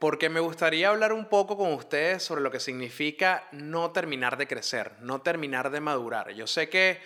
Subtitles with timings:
[0.00, 4.48] porque me gustaría hablar un poco con ustedes sobre lo que significa no terminar de
[4.48, 6.30] crecer, no terminar de madurar.
[6.30, 6.98] Yo sé que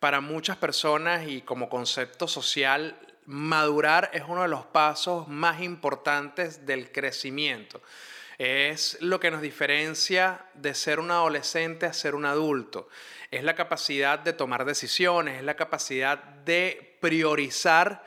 [0.00, 6.66] para muchas personas y como concepto social, madurar es uno de los pasos más importantes
[6.66, 7.80] del crecimiento.
[8.36, 12.88] Es lo que nos diferencia de ser un adolescente a ser un adulto.
[13.30, 18.02] Es la capacidad de tomar decisiones, es la capacidad de priorizar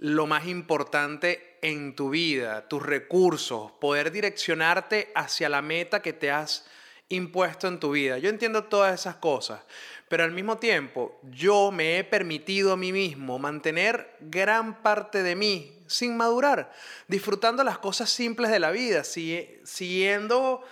[0.00, 6.30] lo más importante en tu vida, tus recursos, poder direccionarte hacia la meta que te
[6.30, 6.66] has
[7.08, 8.18] impuesto en tu vida.
[8.18, 9.60] Yo entiendo todas esas cosas,
[10.08, 15.34] pero al mismo tiempo yo me he permitido a mí mismo mantener gran parte de
[15.34, 16.72] mí sin madurar,
[17.08, 20.62] disfrutando las cosas simples de la vida, siguiendo,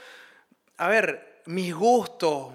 [0.77, 2.53] a ver, mis gustos,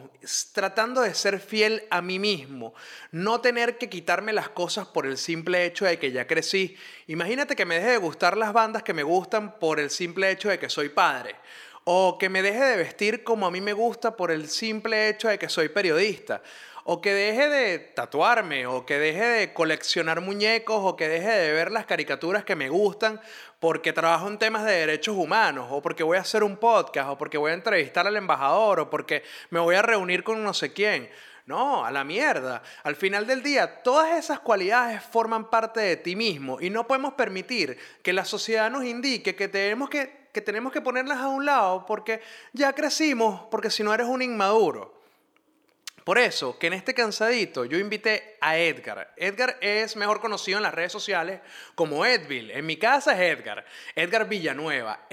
[0.53, 2.73] tratando de ser fiel a mí mismo,
[3.11, 6.78] no tener que quitarme las cosas por el simple hecho de que ya crecí.
[7.08, 10.50] Imagínate que me deje de gustar las bandas que me gustan por el simple hecho
[10.50, 11.36] de que soy padre.
[11.84, 15.30] O que me deje de vestir como a mí me gusta por el simple hecho
[15.30, 16.44] de que soy periodista
[16.84, 21.52] o que deje de tatuarme, o que deje de coleccionar muñecos, o que deje de
[21.53, 23.22] ver las caricaturas que me gustan
[23.62, 27.17] porque trabajo en temas de derechos humanos, o porque voy a hacer un podcast, o
[27.20, 30.73] porque voy a entrevistar al embajador, o porque me voy a reunir con no sé
[30.73, 31.08] quién.
[31.45, 32.64] No, a la mierda.
[32.81, 37.14] Al final del día, todas esas cualidades forman parte de ti mismo y no podemos
[37.14, 41.46] permitir que la sociedad nos indique que tenemos que, que, tenemos que ponerlas a un
[41.46, 42.19] lado porque
[42.53, 45.00] ya crecimos, porque si no eres un inmaduro.
[46.03, 49.13] Por eso, que en este cansadito yo invité a Edgar.
[49.17, 51.41] Edgar es mejor conocido en las redes sociales
[51.75, 52.57] como Edville.
[52.57, 53.66] En mi casa es Edgar.
[53.95, 55.06] Edgar Villanueva.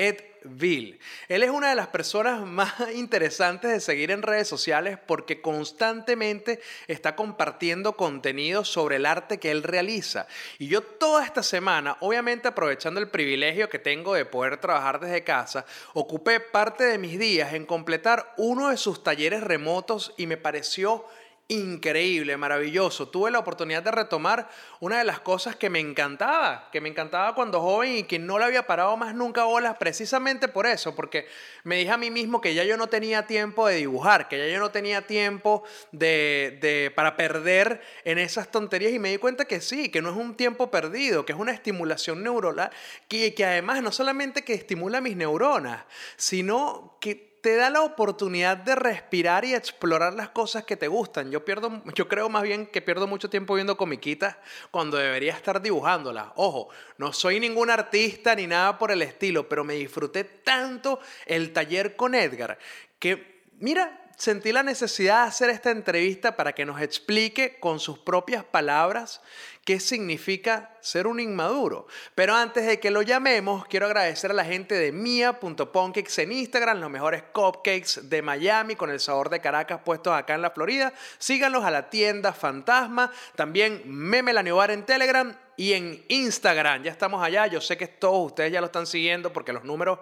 [0.48, 0.98] Edville.
[1.28, 6.60] Él es una de las personas más interesantes de seguir en redes sociales porque constantemente
[6.86, 10.26] está compartiendo contenido sobre el arte que él realiza.
[10.58, 15.24] Y yo toda esta semana, obviamente aprovechando el privilegio que tengo de poder trabajar desde
[15.24, 15.64] casa,
[15.94, 21.04] ocupé parte de mis días en completar uno de sus talleres remotos y me pareció
[21.48, 23.08] increíble, maravilloso.
[23.08, 24.50] Tuve la oportunidad de retomar
[24.80, 28.38] una de las cosas que me encantaba, que me encantaba cuando joven y que no
[28.38, 31.26] le había parado más nunca bolas, precisamente por eso, porque
[31.64, 34.52] me dije a mí mismo que ya yo no tenía tiempo de dibujar, que ya
[34.52, 39.46] yo no tenía tiempo de, de, para perder en esas tonterías y me di cuenta
[39.46, 42.70] que sí, que no es un tiempo perdido, que es una estimulación neuronal,
[43.08, 45.84] que, que además no solamente que estimula mis neuronas,
[46.16, 51.30] sino que te da la oportunidad de respirar y explorar las cosas que te gustan.
[51.30, 54.36] Yo, pierdo, yo creo más bien que pierdo mucho tiempo viendo comiquitas
[54.70, 56.28] cuando debería estar dibujándolas.
[56.36, 61.52] Ojo, no soy ningún artista ni nada por el estilo, pero me disfruté tanto el
[61.52, 62.58] taller con Edgar
[62.98, 68.00] que, mira, sentí la necesidad de hacer esta entrevista para que nos explique con sus
[68.00, 69.22] propias palabras
[69.64, 71.86] qué significa ser un inmaduro.
[72.16, 76.80] Pero antes de que lo llamemos, quiero agradecer a la gente de mia.poncakes en Instagram,
[76.80, 80.92] los mejores cupcakes de Miami con el sabor de Caracas puestos acá en la Florida.
[81.18, 86.84] Síganlos a la tienda Fantasma, también Meme la en Telegram y en Instagram.
[86.84, 87.46] Ya estamos allá.
[87.46, 89.98] Yo sé que todos ustedes ya lo están siguiendo porque los números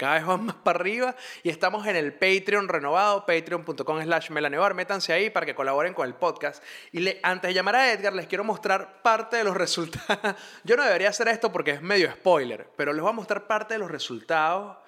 [0.00, 1.14] cada vez van más para arriba.
[1.42, 4.72] Y estamos en el Patreon renovado, patreon.com slash melanevar.
[4.72, 6.64] Métanse ahí para que colaboren con el podcast.
[6.90, 10.36] Y antes de llamar a Edgar, les quiero mostrar parte de los resultados.
[10.64, 13.74] Yo no debería hacer esto porque es medio spoiler, pero les voy a mostrar parte
[13.74, 14.78] de los resultados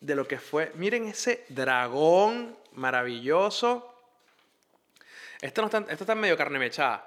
[0.00, 0.72] de lo que fue.
[0.76, 3.92] Miren ese dragón maravilloso.
[5.42, 7.06] Esto, está, esto está medio carne mechada.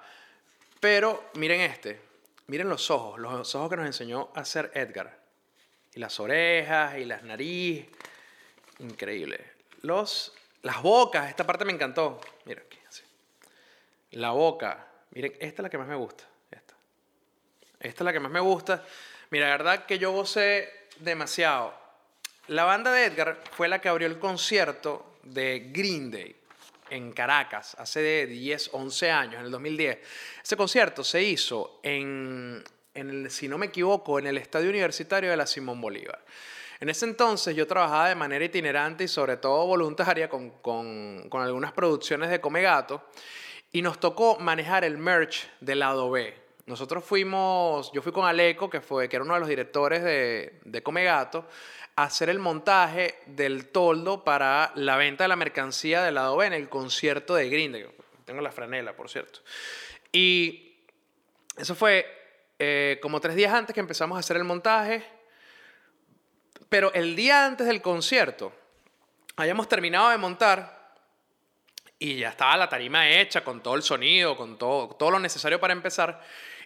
[0.79, 1.99] Pero miren este.
[2.45, 5.18] Miren los ojos, los ojos que nos enseñó a hacer Edgar.
[5.93, 7.85] Y las orejas y las nariz.
[8.79, 9.53] Increíble.
[9.81, 12.19] Los, las bocas, esta parte me encantó.
[12.45, 13.03] Miren aquí, así.
[14.11, 14.87] La boca.
[15.11, 16.23] Miren, esta es la que más me gusta.
[16.51, 16.73] Esta.
[17.79, 18.85] Esta es la que más me gusta.
[19.31, 21.73] Mira, la verdad que yo gocé demasiado.
[22.47, 26.35] La banda de Edgar fue la que abrió el concierto de Green Day
[26.89, 29.99] en Caracas hace de 10, 11 años, en el 2010.
[30.43, 32.63] Ese concierto se hizo en,
[32.93, 36.23] en el, si no me equivoco, en el Estadio Universitario de la Simón Bolívar.
[36.79, 41.73] En ese entonces yo trabajaba de manera itinerante y sobre todo voluntaria con, con, algunas
[41.73, 43.03] producciones de Come Gato
[43.71, 46.33] y nos tocó manejar el merch del lado B.
[46.65, 50.59] nosotros fuimos, yo fui con Aleco, que, fue, que era uno de los directores de,
[50.63, 51.45] de Come Gato,
[51.97, 56.47] a hacer el montaje del toldo para la venta de la mercancía del lado B
[56.47, 57.75] en el concierto de Green
[58.23, 59.41] Tengo la franela, por cierto.
[60.13, 60.77] Y
[61.57, 62.18] eso fue
[62.59, 65.03] eh, como tres días antes que empezamos a hacer el montaje.
[66.67, 68.53] Pero el día antes del concierto,
[69.37, 70.93] habíamos terminado de montar
[71.97, 75.59] y ya estaba la tarima hecha con todo el sonido, con todo, todo lo necesario
[75.59, 76.21] para empezar.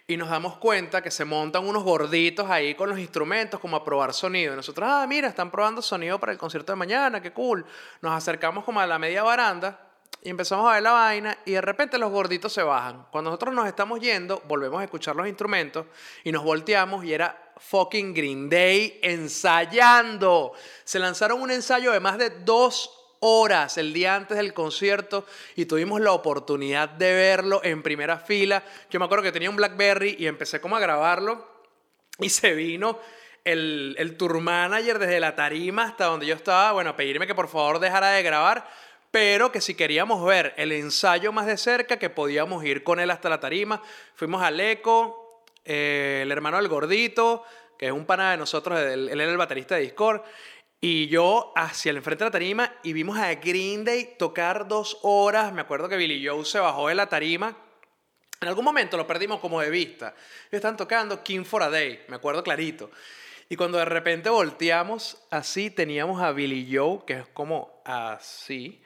[0.06, 3.84] Y nos damos cuenta que se montan unos gorditos ahí con los instrumentos como a
[3.84, 4.52] probar sonido.
[4.52, 7.64] Y nosotros, ah, mira, están probando sonido para el concierto de mañana, qué cool.
[8.02, 9.83] Nos acercamos como a la media baranda
[10.24, 13.06] y empezamos a ver la vaina y de repente los gorditos se bajan.
[13.12, 15.84] Cuando nosotros nos estamos yendo, volvemos a escuchar los instrumentos
[16.24, 20.54] y nos volteamos y era fucking Green Day ensayando.
[20.82, 22.90] Se lanzaron un ensayo de más de dos
[23.20, 25.26] horas el día antes del concierto
[25.56, 28.64] y tuvimos la oportunidad de verlo en primera fila.
[28.88, 31.46] Yo me acuerdo que tenía un Blackberry y empecé como a grabarlo
[32.18, 32.98] y se vino
[33.44, 37.34] el, el tour manager desde la tarima hasta donde yo estaba, bueno, a pedirme que
[37.34, 38.66] por favor dejara de grabar
[39.14, 43.12] pero que si queríamos ver el ensayo más de cerca, que podíamos ir con él
[43.12, 43.80] hasta la tarima.
[44.16, 47.44] Fuimos al Eco, eh, el hermano del gordito,
[47.78, 50.22] que es un pana de nosotros, él, era el baterista de Discord,
[50.80, 54.98] y yo hacia el frente de la tarima y vimos a Green Day tocar dos
[55.02, 55.52] horas.
[55.52, 57.56] Me acuerdo que Billy Joe se bajó de la tarima.
[58.40, 60.08] En algún momento lo perdimos como de vista.
[60.08, 62.90] Ellos estaban tocando King for a Day, me acuerdo clarito.
[63.48, 68.82] Y cuando de repente volteamos, así teníamos a Billy Joe, que es como así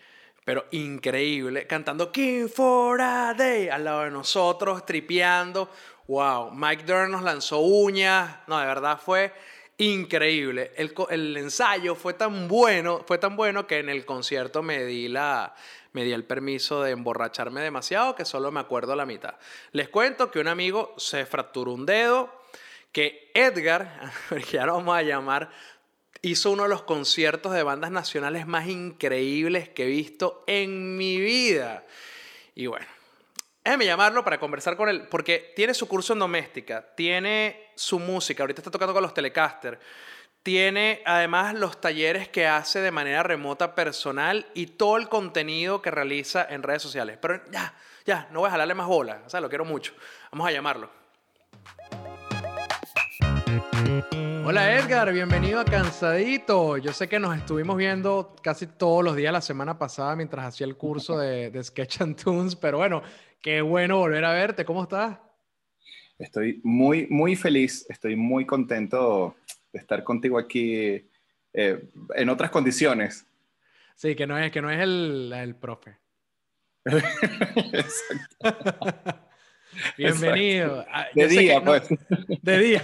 [0.48, 5.68] pero increíble, cantando King for a Day al lado de nosotros, tripeando.
[6.06, 9.30] Wow, Mike Dern nos lanzó uñas, no, de verdad fue
[9.76, 10.72] increíble.
[10.74, 15.08] El, el, ensayo fue tan bueno, fue tan bueno que en el concierto me di
[15.08, 15.54] la
[15.92, 19.34] me di el permiso de emborracharme demasiado que solo me acuerdo la mitad.
[19.72, 22.32] Les cuento que un amigo se fracturó un dedo,
[22.90, 24.12] que Edgar,
[24.50, 25.50] que lo vamos a llamar,
[26.22, 31.20] hizo uno de los conciertos de bandas nacionales más increíbles que he visto en mi
[31.20, 31.84] vida.
[32.54, 32.86] Y bueno,
[33.64, 38.42] déjeme llamarlo para conversar con él, porque tiene su curso en doméstica, tiene su música,
[38.42, 39.78] ahorita está tocando con los Telecaster,
[40.42, 45.90] tiene además los talleres que hace de manera remota personal y todo el contenido que
[45.90, 47.18] realiza en redes sociales.
[47.20, 47.74] Pero ya,
[48.06, 49.92] ya, no voy a jalarle más bola, o sea, lo quiero mucho.
[50.32, 50.97] Vamos a llamarlo.
[54.44, 56.78] Hola Edgar, bienvenido a Cansadito.
[56.78, 60.66] Yo sé que nos estuvimos viendo casi todos los días la semana pasada mientras hacía
[60.66, 63.02] el curso de, Sketch and Tunes, pero bueno,
[63.40, 64.64] qué bueno volver a verte.
[64.64, 65.18] ¿Cómo estás?
[66.18, 69.36] Estoy muy, muy feliz, estoy muy contento
[69.72, 71.04] de estar contigo aquí
[71.52, 73.26] eh, en otras condiciones.
[73.94, 75.96] Sí, que no es, que no es el, el profe.
[79.96, 80.84] Bienvenido.
[80.90, 81.88] Ah, de día, pues.
[82.42, 82.82] De día.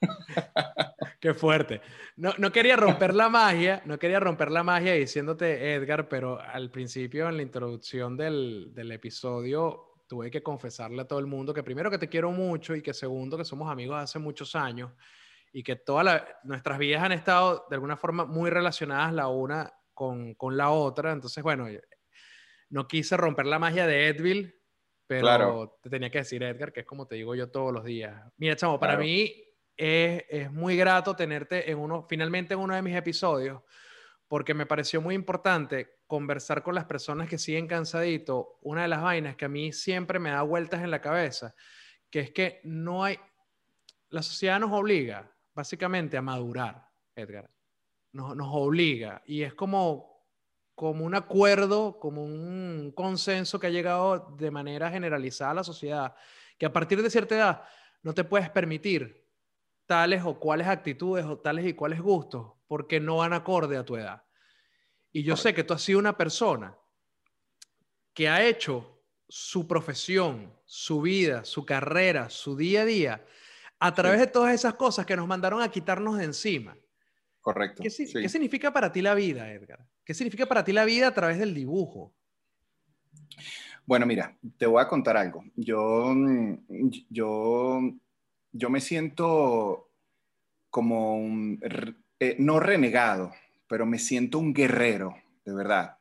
[1.20, 1.80] Qué fuerte.
[2.16, 6.70] No, no quería romper la magia, no quería romper la magia diciéndote, Edgar, pero al
[6.70, 11.62] principio, en la introducción del, del episodio, tuve que confesarle a todo el mundo que
[11.62, 14.90] primero que te quiero mucho y que segundo que somos amigos hace muchos años
[15.52, 20.34] y que todas nuestras vidas han estado de alguna forma muy relacionadas la una con,
[20.34, 21.12] con, la otra.
[21.12, 21.66] Entonces, bueno,
[22.70, 24.54] no quise romper la magia de Edville,
[25.06, 28.20] pero te tenía que decir, Edgar, que es como te digo yo todos los días.
[28.36, 29.49] Mira, chamo, para mí
[29.80, 33.62] es, muy grato tenerte en uno, finalmente en uno de mis episodios,
[34.28, 38.58] porque me pareció muy importante conversar con las personas que siguen cansadito.
[38.60, 41.54] Una de las vainas que a mí siempre me da vueltas en la cabeza,
[42.10, 43.18] que es que no hay,
[44.10, 47.50] la sociedad nos obliga básicamente a madurar, Edgar.
[48.12, 50.26] Nos, nos obliga y es como,
[50.74, 56.14] como un acuerdo, como un consenso que ha llegado de manera generalizada a la sociedad,
[56.58, 57.62] que a partir de cierta edad
[58.02, 59.19] no te puedes permitir
[59.90, 63.96] tales o cuales actitudes o tales y cuales gustos porque no van acorde a tu
[63.96, 64.22] edad.
[65.10, 66.76] Y yo sé que tú has sido una persona
[68.14, 73.24] que ha hecho su profesión, su vida, su carrera, su día a día,
[73.80, 76.76] a través de todas esas cosas que nos mandaron a quitarnos de encima.
[77.40, 77.82] Correcto.
[77.82, 79.84] ¿Qué, ¿Qué, significa para ti la vida, Edgar?
[80.04, 82.14] ¿Qué significa para ti la vida a través del dibujo?
[83.84, 85.42] Bueno, mira, te voy a contar algo.
[85.56, 86.14] Yo,
[87.08, 87.80] yo
[88.52, 89.90] yo me siento
[90.70, 91.60] como un,
[92.18, 93.32] eh, no renegado,
[93.66, 95.98] pero me siento un guerrero, de verdad.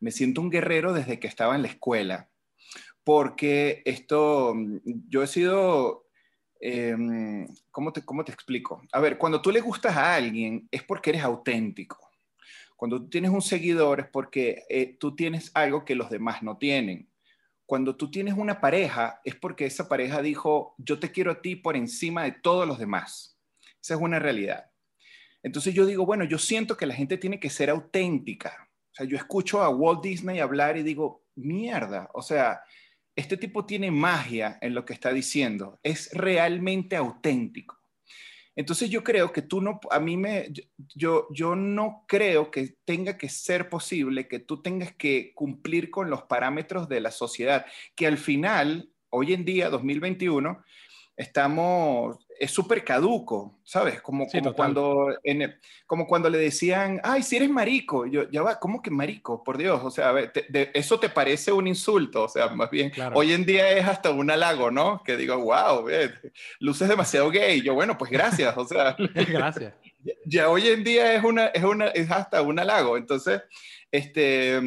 [0.00, 2.28] Me siento un guerrero desde que estaba en la escuela,
[3.04, 4.54] porque esto,
[4.84, 6.06] yo he sido,
[6.60, 8.82] em, ¿cómo, te, ¿cómo te explico?
[8.92, 11.98] A ver, cuando tú le gustas a alguien es porque eres auténtico.
[12.76, 16.58] Cuando tú tienes un seguidor es porque eh, tú tienes algo que los demás no
[16.58, 17.08] tienen.
[17.66, 21.56] Cuando tú tienes una pareja es porque esa pareja dijo, yo te quiero a ti
[21.56, 23.38] por encima de todos los demás.
[23.80, 24.70] Esa es una realidad.
[25.42, 28.68] Entonces yo digo, bueno, yo siento que la gente tiene que ser auténtica.
[28.92, 32.60] O sea, yo escucho a Walt Disney hablar y digo, mierda, o sea,
[33.16, 37.81] este tipo tiene magia en lo que está diciendo, es realmente auténtico.
[38.54, 40.48] Entonces yo creo que tú no, a mí me,
[40.94, 46.10] yo, yo no creo que tenga que ser posible que tú tengas que cumplir con
[46.10, 50.62] los parámetros de la sociedad, que al final, hoy en día, 2021,
[51.22, 54.00] estamos, es súper caduco, ¿sabes?
[54.02, 55.54] Como, como, cuando, en
[55.86, 59.42] como cuando le decían, ay, si eres marico, yo, ya va, ¿cómo que marico?
[59.42, 60.12] Por Dios, o sea,
[60.74, 64.30] eso te parece un insulto, o sea, más bien, hoy en día es hasta un
[64.30, 65.02] halago, ¿no?
[65.04, 65.86] Que digo, wow,
[66.58, 68.96] luces demasiado gay, yo, bueno, pues gracias, o sea.
[69.28, 69.74] gracias.
[70.24, 73.40] Ya, hoy en día es, una, es, una, es hasta un halago, entonces,
[73.90, 74.60] este,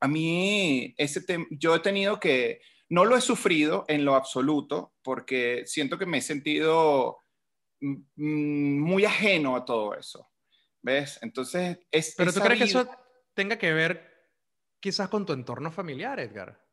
[0.00, 5.64] a mí, ese yo he tenido que no lo he sufrido en lo absoluto porque
[5.66, 7.18] siento que me he sentido
[7.80, 10.30] muy ajeno a todo eso.
[10.82, 11.18] ¿Ves?
[11.22, 12.14] Entonces, es...
[12.16, 12.88] Pero tú crees que eso
[13.34, 14.16] tenga que ver
[14.80, 16.64] quizás con tu entorno familiar, Edgar.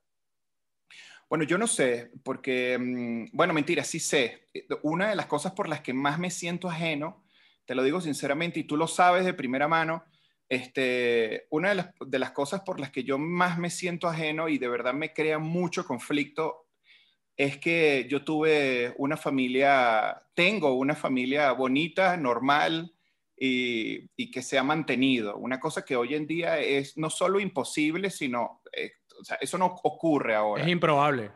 [1.30, 4.50] Bueno, yo no sé, porque, mm, bueno, mentira, sí sé.
[4.84, 7.26] Una de las cosas por las que más me siento ajeno,
[7.66, 10.06] te lo digo sinceramente, y tú lo sabes de primera mano,
[10.50, 11.70] este, una
[12.00, 15.14] de las, cosas por las que yo más me siento ajeno y de verdad me
[15.14, 16.68] crea mucho conflicto
[17.36, 22.94] es que yo tuve una familia, tengo una familia bonita, normal
[23.36, 25.38] y, que se ha mantenido.
[25.38, 29.58] Una cosa que hoy en día es no solo imposible, sino, eh, o sea, eso
[29.58, 30.64] no ocurre ahora.
[30.64, 31.32] Es improbable.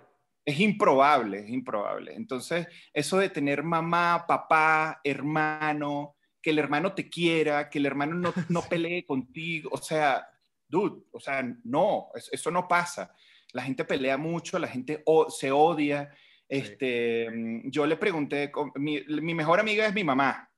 [0.46, 2.14] Es improbable, es improbable.
[2.14, 6.17] Entonces, eso de tener mamá, papá, hermano,
[6.48, 10.26] que el hermano te quiera, que el hermano no, no pelee contigo, o sea,
[10.66, 13.14] dude, o sea, no, eso no pasa.
[13.52, 16.10] La gente pelea mucho, la gente se odia.
[16.48, 20.50] Este, mm, Yo le pregunté, mi, mi mejor amiga es mi mamá,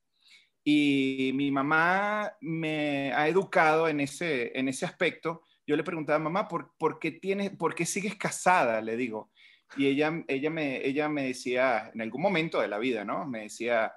[0.64, 5.42] y mi mamá me ha educado en ese, en ese aspecto.
[5.66, 8.80] Yo le preguntaba, mamá, ¿por, por, qué tienes, ¿por qué sigues casada?
[8.80, 9.32] Le digo.
[9.76, 13.26] Y ella, ella, me, ella me decía, en algún momento de la vida, ¿no?
[13.26, 13.92] Me decía,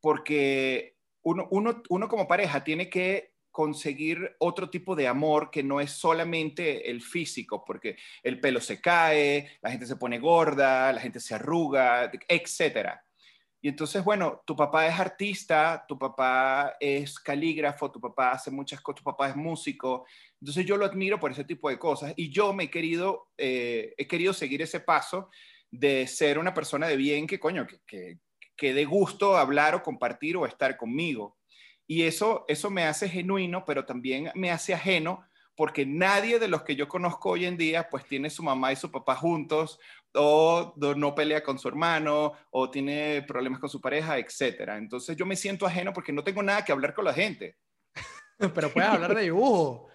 [0.00, 0.93] porque
[1.24, 1.48] uno,
[1.88, 7.00] uno, como pareja tiene que conseguir otro tipo de amor que no es solamente el
[7.02, 12.10] físico, porque el pelo se cae, la gente se pone gorda, la gente se arruga,
[12.28, 13.04] etcétera.
[13.64, 18.78] Y entonces, bueno, tu papá es artista, tu papá es calígrafo, tu papá hace muchas
[18.82, 20.04] cosas, tu papá es músico.
[20.38, 23.94] Entonces yo lo admiro por ese tipo de cosas y yo me he querido, eh,
[23.96, 25.30] he querido seguir ese paso
[25.70, 28.18] de ser una persona de bien que, coño, que, que
[28.58, 31.36] dé gusto hablar o compartir o estar conmigo.
[31.86, 35.24] Y eso, eso me hace genuino, pero también me hace ajeno
[35.56, 38.76] porque nadie de los que yo conozco hoy en día pues tiene su mamá y
[38.76, 39.78] su papá juntos
[40.14, 44.76] o no pelea con su hermano o tiene problemas con su pareja, etcétera.
[44.76, 47.56] Entonces yo me siento ajeno porque no tengo nada que hablar con la gente.
[48.54, 49.88] pero puedes hablar de dibujo.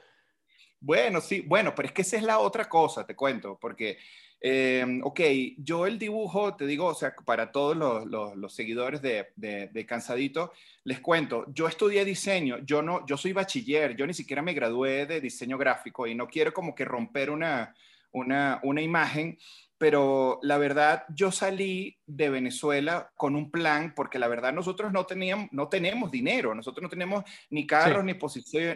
[0.80, 3.98] Bueno, sí, bueno, pero es que esa es la otra cosa, te cuento, porque
[4.42, 5.20] Em, ok,
[5.58, 10.54] yo el dibujo, te digo, o sea, para todos los, seguidores de, Cansadito,
[10.86, 15.06] les cuento, yo estudié diseño, yo no, yo soy bachiller, yo ni siquiera me gradué
[15.06, 17.76] de diseño gráfico y no quiero como que romper una,
[18.14, 19.38] una, una imagen,
[19.80, 25.06] pero la verdad yo salí de Venezuela con un plan porque la verdad nosotros no
[25.06, 28.14] teníamos no tenemos dinero, nosotros no tenemos ni carros ni,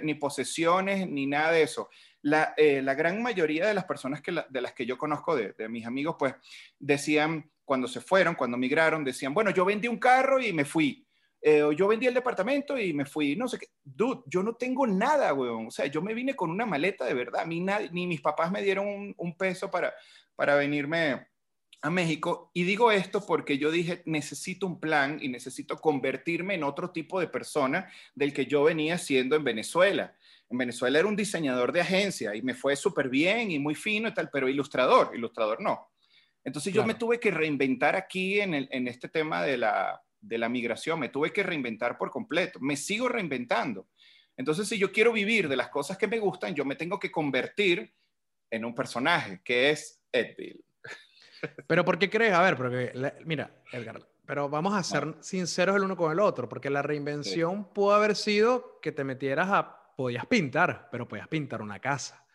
[0.02, 1.90] ni posesiones ni nada de eso.
[2.56, 5.86] Eh, la, gran mayoría de las personas que de las que yo conozco, de, mis
[5.86, 6.34] amigos, pues
[6.80, 11.06] decían, cuando se fueron, cuando migraron, decían, bueno, yo vendí un carro y me fui.
[11.42, 13.36] Eh, o yo vendí el departamento y me fui.
[13.36, 13.68] No sé qué.
[13.84, 15.68] Dude, yo no tengo nada, weón.
[15.68, 17.42] O sea, yo me vine con una maleta de verdad.
[17.42, 17.60] A mí
[17.92, 19.94] ni mis papás me dieron un, un peso para,
[20.36, 21.28] para venirme
[21.82, 22.50] a México.
[22.54, 27.20] Y digo esto porque yo dije, necesito un plan y necesito convertirme en otro tipo
[27.20, 30.16] de persona del que yo venía siendo en Venezuela.
[30.50, 34.08] En Venezuela era un diseñador de agencia y me fue súper bien y muy fino
[34.08, 35.90] y tal, pero ilustrador, ilustrador no.
[36.46, 40.50] Entonces yo me tuve que reinventar aquí en, en este tema de la, de la
[40.50, 43.88] migración, me tuve que reinventar por completo, me sigo reinventando.
[44.38, 47.12] Entonces si yo quiero vivir de las cosas que me gustan, yo me tengo que
[47.12, 47.94] convertir
[48.50, 50.64] en un personaje, que es Edville.
[51.68, 52.34] Pero ¿por qué crees?
[52.34, 52.94] A ver, porque,
[53.26, 57.74] mira, Edgar, pero vamos a ser sinceros el uno con el otro, porque la reinvención
[57.74, 62.26] pudo haber sido que te metieras a podías pintar, pero podías pintar una casa.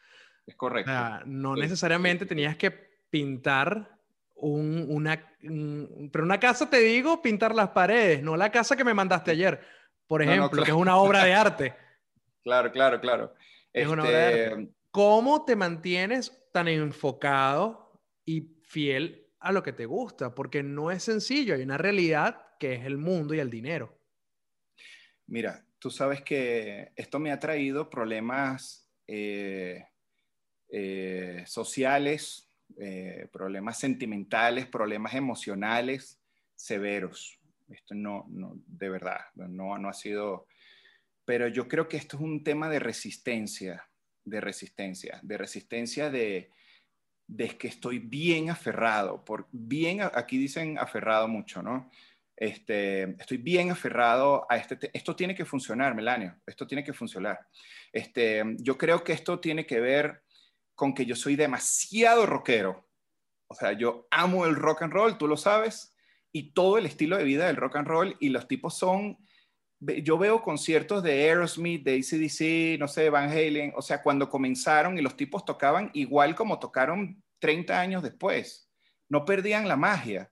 [0.46, 0.90] Es correcto.
[0.90, 3.98] O sea, no necesariamente tenías que pintar
[4.36, 5.34] un, una...
[6.12, 9.60] pero una casa, te digo, pintar las paredes, no la casa que me mandaste ayer,
[10.06, 11.74] por ejemplo, que es una obra de arte.
[12.44, 13.34] Claro, claro, claro.
[13.74, 14.62] Es una obra de arte.
[14.62, 20.90] Este, ¿Cómo te mantienes tan enfocado y fiel a lo que te gusta, porque no
[20.90, 23.98] es sencillo, hay una realidad que es el mundo y el dinero.
[25.26, 29.84] Mira, tú sabes que esto me ha traído problemas eh,
[30.70, 36.20] eh, sociales, eh, problemas sentimentales, problemas emocionales
[36.54, 37.38] severos.
[37.68, 40.46] Esto no, no de verdad, no, no ha sido...
[41.24, 43.87] Pero yo creo que esto es un tema de resistencia,
[44.28, 46.50] de resistencia, de resistencia de,
[47.26, 51.90] de que estoy bien aferrado, por bien, aquí dicen aferrado mucho, ¿no?
[52.40, 57.38] Este, estoy bien aferrado a este, esto tiene que funcionar, Melanio, esto tiene que funcionar.
[57.92, 60.22] Este, yo creo que esto tiene que ver
[60.74, 62.88] con que yo soy demasiado rockero.
[63.48, 65.94] O sea, yo amo el rock and roll, tú lo sabes,
[66.30, 69.18] y todo el estilo de vida del rock and roll, y los tipos son,
[69.80, 74.98] yo veo conciertos de Aerosmith, de ACDC, no sé, Van Halen, o sea, cuando comenzaron
[74.98, 78.70] y los tipos tocaban igual como tocaron 30 años después,
[79.08, 80.30] no perdían la magia.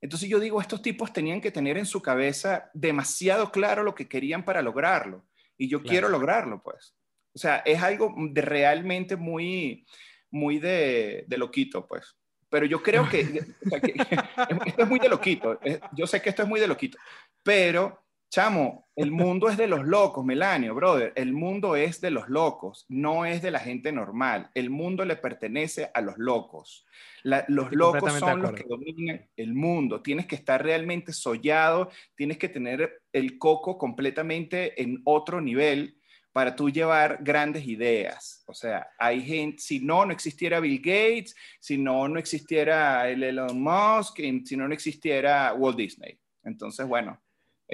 [0.00, 4.08] Entonces yo digo, estos tipos tenían que tener en su cabeza demasiado claro lo que
[4.08, 5.24] querían para lograrlo.
[5.56, 6.96] Y yo quiero lograrlo, pues.
[7.34, 9.86] O sea, es algo de realmente muy,
[10.30, 12.16] muy de, de loquito, pues.
[12.48, 13.20] Pero yo creo que,
[14.66, 15.58] esto es muy de loquito.
[15.92, 16.98] Yo sé que esto es muy de loquito.
[17.42, 18.01] Pero
[18.32, 21.12] Chamo, el mundo es de los locos, Melanio, brother.
[21.16, 24.50] El mundo es de los locos, no es de la gente normal.
[24.54, 26.86] El mundo le pertenece a los locos.
[27.24, 30.00] los locos son los que dominan el mundo.
[30.00, 35.98] Tienes que estar realmente sollado, tienes que tener el coco completamente en otro nivel
[36.32, 38.44] para tú llevar grandes ideas.
[38.46, 43.60] O sea, hay gente, si no, no existiera Bill Gates, si no, no existiera Elon
[43.60, 46.18] Musk, si no, no existiera Walt Disney.
[46.42, 47.20] Entonces, bueno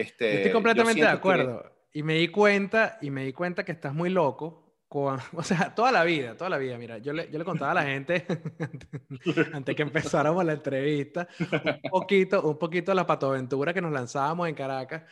[0.00, 1.64] este, estoy completamente de acuerdo.
[1.92, 4.64] Y me di cuenta, y me di cuenta que estás muy loco.
[4.86, 6.78] Con, o sea, toda la vida, toda la vida.
[6.78, 8.24] Mira, yo le, yo le contaba a la gente,
[9.52, 11.28] antes que empezáramos la entrevista,
[11.82, 15.02] un poquito, un poquito la patoaventura que nos lanzábamos en Caracas.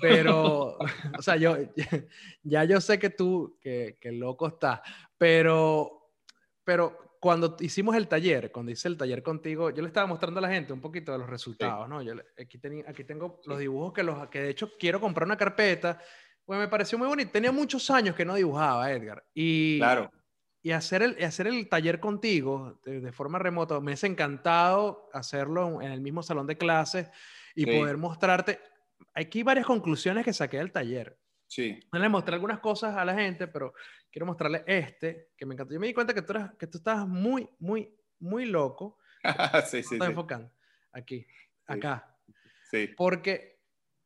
[0.00, 0.78] Pero,
[1.18, 1.56] o sea, yo,
[2.42, 4.80] ya yo sé que tú, que, que loco estás,
[5.18, 6.12] pero,
[6.62, 10.42] pero cuando hicimos el taller, cuando hice el taller contigo, yo le estaba mostrando a
[10.42, 12.00] la gente un poquito de los resultados, ¿no?
[12.00, 15.36] Yo aquí, tenía, aquí tengo los dibujos que, los, que de hecho quiero comprar una
[15.36, 16.00] carpeta,
[16.44, 17.32] pues me pareció muy bonito.
[17.32, 19.24] Tenía muchos años que no dibujaba, Edgar.
[19.34, 20.12] Y, claro.
[20.62, 25.90] Y hacer el, hacer el taller contigo de, forma remota, me ha encantado hacerlo en
[25.90, 27.08] el mismo salón de clases
[27.56, 28.60] y poder mostrarte.
[29.14, 31.18] Aquí hay varias conclusiones que saqué del taller.
[31.46, 31.78] Sí.
[31.92, 33.72] Le mostré algunas cosas a la gente, pero
[34.10, 35.74] quiero mostrarle este, que me encantó.
[35.74, 38.98] Yo me di cuenta que tú, eras, que tú estabas muy, muy, muy loco.
[39.66, 40.04] sí, sí, sí.
[40.04, 40.50] enfocando.
[40.92, 41.26] Aquí,
[41.66, 42.16] acá.
[42.70, 42.88] Sí.
[42.96, 43.60] Porque,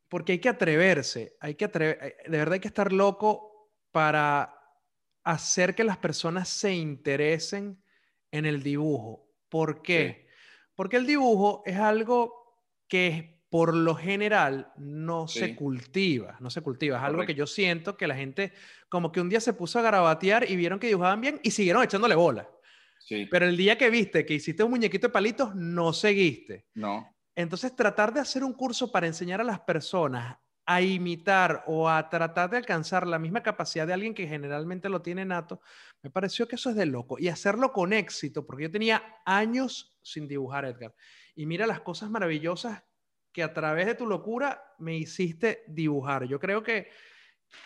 [0.09, 4.55] porque hay que atreverse, hay que atrever, eh, de verdad hay que estar loco para
[5.25, 7.83] hacer que las personas se interesen
[8.31, 9.29] en el dibujo.
[9.49, 10.29] ¿Por qué?
[10.75, 16.63] Porque el dibujo es algo que es por lo general no se cultiva, no se
[16.63, 16.99] cultiva.
[16.99, 18.53] Es algo que yo siento que la gente
[18.89, 21.83] como que un día se puso a garabatear y vieron que dibujaban bien y siguieron
[21.83, 22.49] echándole bola.
[23.01, 23.27] Sí.
[23.29, 26.67] Pero el día que viste que hiciste un muñequito de palitos, no seguiste.
[26.75, 27.13] No.
[27.35, 32.09] Entonces, tratar de hacer un curso para enseñar a las personas a imitar o a
[32.09, 35.61] tratar de alcanzar la misma capacidad de alguien que generalmente lo tiene nato,
[36.03, 37.19] me pareció que eso es de loco.
[37.19, 40.95] Y hacerlo con éxito, porque yo tenía años sin dibujar, Edgar.
[41.35, 42.85] Y mira las cosas maravillosas
[43.33, 46.25] que a través de tu locura me hiciste dibujar.
[46.25, 46.89] Yo creo que,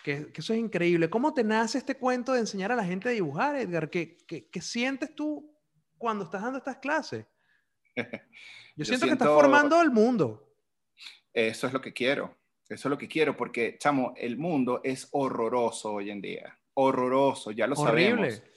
[0.03, 1.11] que, eso es increíble.
[1.11, 3.91] ¿Cómo te nace este cuento de enseñar a la gente a dibujar, Edgar?
[3.91, 5.55] ¿Qué, qué, sientes tú
[5.99, 7.27] cuando estás dando estas clases?
[8.77, 10.53] Yo, siento, que estás formando el mundo.
[11.33, 12.37] Eso es lo que quiero.
[12.69, 16.59] Eso es lo que quiero, porque, chamo, el mundo es horroroso hoy en día.
[16.75, 18.31] Horroroso, ya lo Horrible.
[18.31, 18.54] sabemos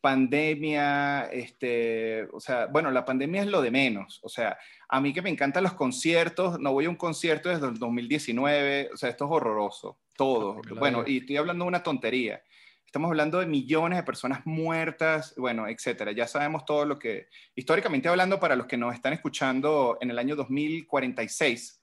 [0.00, 5.12] pandemia, este, o sea, bueno, la pandemia es lo de menos, o sea, a mí
[5.12, 9.10] que me encantan los conciertos, no voy a un concierto desde el 2019, o sea,
[9.10, 10.60] esto es horroroso, todo.
[10.78, 12.42] Bueno, y estoy hablando de una tontería.
[12.84, 16.12] Estamos hablando de millones de personas muertas, bueno, etcétera.
[16.12, 20.18] Ya sabemos todo lo que, históricamente hablando, para los que nos están escuchando en el
[20.18, 21.82] año 2046,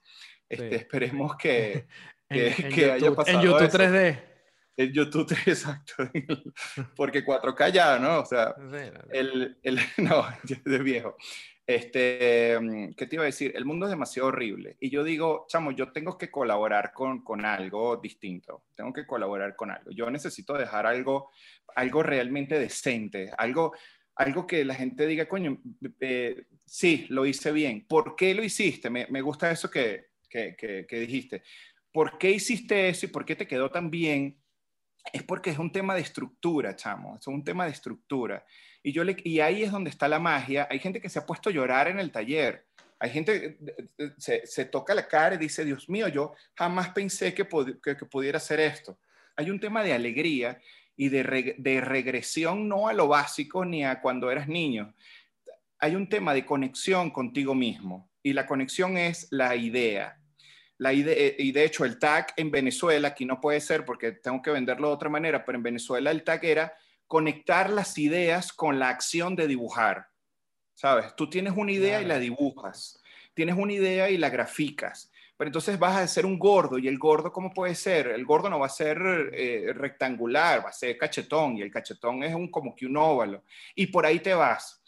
[0.49, 1.87] este, esperemos que,
[2.29, 3.37] que, haya pasado.
[3.37, 4.32] En YouTube 3D.
[4.77, 6.09] El YouTube, exacto.
[6.95, 8.21] Porque 4K ya, ¿no?
[8.21, 8.55] O sea,
[9.11, 10.25] el, el, no,
[10.65, 11.15] de viejo.
[11.65, 13.53] Este, mm, ¿qué te iba a decir?
[13.55, 14.75] El mundo es demasiado horrible.
[14.79, 18.65] Y yo digo, chamo, yo tengo que colaborar con, con algo distinto.
[18.75, 19.91] Tengo que colaborar con algo.
[19.91, 21.31] Yo necesito dejar algo,
[21.75, 23.31] algo realmente decente.
[23.37, 23.73] Algo,
[24.15, 25.61] algo que la gente diga, coño,
[26.01, 27.85] eh, sí, lo hice bien.
[27.87, 28.89] ¿Por qué lo hiciste?
[28.89, 31.43] Me, me gusta eso que, que, que, que dijiste.
[31.93, 34.42] ¿Por qué hiciste eso y por qué te quedó tan bien?
[35.11, 38.45] Es porque es un tema de estructura, chamo, es un tema de estructura.
[38.81, 40.67] Y, yo le, y ahí es donde está la magia.
[40.69, 42.65] Hay gente que se ha puesto a llorar en el taller.
[42.99, 47.33] Hay gente que se, se toca la cara y dice, Dios mío, yo jamás pensé
[47.33, 47.45] que,
[47.81, 48.97] que, pudiera hacer esto.
[49.35, 50.61] Hay un tema de alegría
[50.95, 54.93] y de, de regresión no a lo básico ni a cuando eras niño.
[55.79, 60.17] Hay un tema de conexión contigo mismo y la conexión es la idea.
[60.77, 64.41] La idea, y de hecho el tag en Venezuela, aquí no puede ser porque tengo
[64.41, 66.73] que venderlo de otra manera, pero en Venezuela el tag era
[67.07, 70.07] conectar las ideas con la acción de dibujar.
[70.73, 71.15] ¿Sabes?
[71.15, 72.99] Tú tienes una idea y la dibujas.
[73.33, 75.11] Tienes una idea y la graficas.
[75.37, 78.07] Pero entonces vas a ser un gordo y el gordo, ¿cómo puede ser?
[78.07, 78.99] El gordo no va a ser
[79.33, 83.43] eh, rectangular, va a ser cachetón y el cachetón es un, como que un óvalo.
[83.75, 84.83] Y por ahí te vas.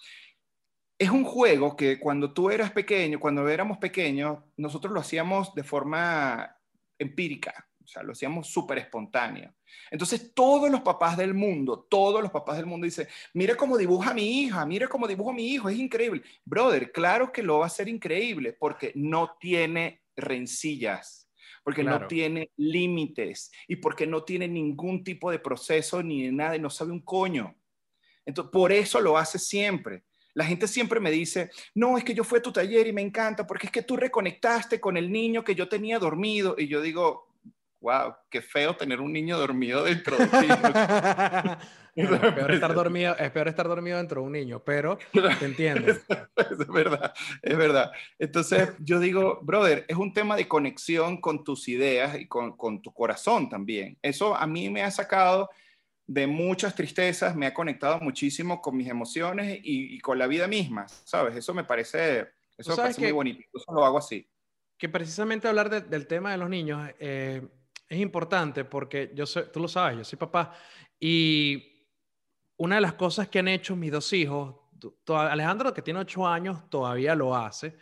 [0.97, 5.63] Es un juego que cuando tú eras pequeño, cuando éramos pequeños, nosotros lo hacíamos de
[5.63, 6.57] forma
[6.97, 9.53] empírica, o sea, lo hacíamos súper espontáneo.
[9.91, 14.13] Entonces, todos los papás del mundo, todos los papás del mundo dicen, mira cómo dibuja
[14.13, 16.23] mi hija, mira cómo dibuja mi hijo, es increíble.
[16.43, 21.29] Brother, claro que lo va a ser increíble porque no tiene rencillas,
[21.63, 26.55] porque no tiene límites y porque no tiene ningún tipo de proceso ni de nada
[26.55, 27.55] y no sabe un coño.
[28.25, 30.03] Entonces, por eso lo hace siempre.
[30.35, 33.01] La gente siempre me dice, no, es que yo fui a tu taller y me
[33.01, 36.55] encanta porque es que tú reconectaste con el niño que yo tenía dormido.
[36.57, 37.27] Y yo digo,
[37.81, 40.47] wow, qué feo tener un niño dormido dentro de ti.
[41.95, 44.97] es, peor estar dormido, es peor estar dormido dentro de un niño, pero
[45.39, 45.91] te entiendo.
[46.35, 47.91] es verdad, es verdad.
[48.19, 52.81] Entonces yo digo, brother, es un tema de conexión con tus ideas y con, con
[52.81, 53.97] tu corazón también.
[54.01, 55.49] Eso a mí me ha sacado
[56.07, 60.87] de muchas tristezas, me ha conectado muchísimo con mis emociones y, con la vida misma,
[60.87, 61.35] ¿sabes?
[61.35, 63.43] Eso me parece, eso me parece muy bonito.
[63.53, 64.27] Eso lo hago así.
[64.77, 67.41] Que precisamente hablar del tema de los niños, eh,
[67.87, 70.53] es importante porque yo sé, tú lo sabes, yo soy papá
[70.99, 71.87] y
[72.57, 74.55] una de las cosas que han hecho mis dos hijos,
[75.07, 77.77] Alejandro que tiene ocho años todavía lo hace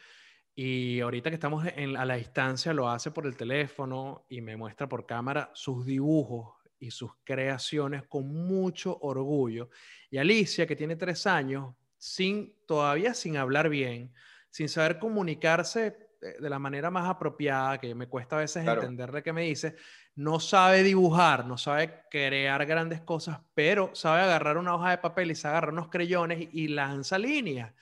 [0.56, 4.88] y ahorita que estamos a la distancia lo hace por el teléfono y me muestra
[4.88, 9.70] por cámara sus dibujos y sus creaciones con mucho orgullo.
[10.10, 14.14] Y Alicia que tiene tres años, sin, todavía sin hablar bien,
[14.50, 15.98] sin saber comunicarse
[16.40, 19.76] de la manera más apropiada, que me cuesta a veces entender de qué me dice,
[20.16, 25.32] no sabe dibujar, no sabe crear grandes cosas, pero sabe agarrar una hoja de papel
[25.32, 27.74] y se agarra unos creyones y, lanza líneas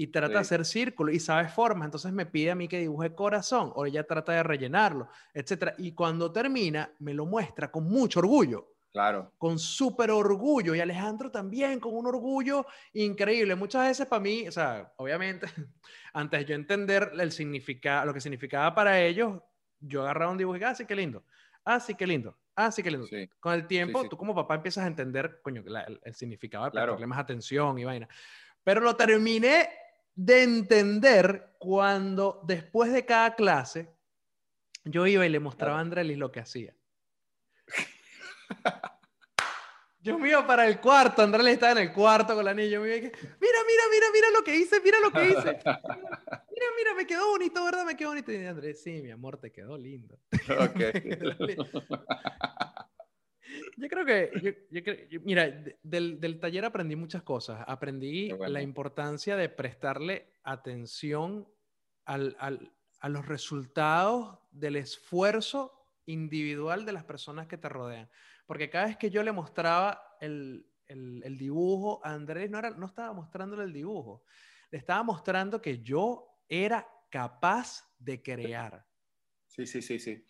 [0.00, 1.84] y trata de hacer círculos y sabe formas.
[1.84, 5.74] Entonces me pide a mí que dibuje corazón o ella trata de rellenarlo, etc.
[5.76, 8.72] Y cuando termina, me lo muestra con mucho orgullo.
[8.92, 9.30] Claro.
[9.36, 10.74] Con súper orgullo.
[10.74, 13.54] Y Alejandro también, con un orgullo increíble.
[13.56, 15.46] Muchas veces para mí, o sea, obviamente,
[16.14, 19.38] antes de yo entender el significado, lo que significaba para ellos,
[19.80, 21.26] yo agarraba un dibujo y ah, sí, qué lindo.
[21.62, 22.38] Ah, sí, qué lindo.
[22.56, 23.06] Ah, sí, qué lindo.
[23.38, 25.62] Con el tiempo, tú como papá empiezas a entender, coño,
[26.02, 26.98] el, significado de claro.
[27.06, 28.08] más atención y vaina.
[28.64, 29.68] Pero lo terminé
[30.14, 33.92] de entender cuando después de cada clase
[34.84, 36.74] yo iba y le mostraba a Andrelis lo que hacía.
[40.02, 42.70] Yo me iba para el cuarto, Andrés estaba en el cuarto con la niña.
[42.70, 45.58] Yo me iba mira, mira, mira, mira lo que hice, mira lo que hice.
[46.60, 47.86] Mira, mira, me quedó bonito, ¿verdad?
[47.86, 48.30] Me quedó bonito.
[48.32, 50.20] Y Andrés, sí, mi amor, te quedó lindo.
[53.76, 57.64] yo creo que, yo, mira, del, del, taller aprendí muchas cosas.
[57.66, 61.48] Aprendí la importancia de prestarle atención
[62.04, 68.08] al, al, a los resultados del esfuerzo individual de las personas que te rodean.
[68.46, 72.86] Porque cada vez que yo le mostraba el, el, dibujo a Andrés, no, era, no
[72.86, 74.24] estaba mostrándole el dibujo,
[74.70, 78.86] le estaba mostrando que yo era capaz de crear.
[79.46, 80.24] Sí, sí, sí, sí.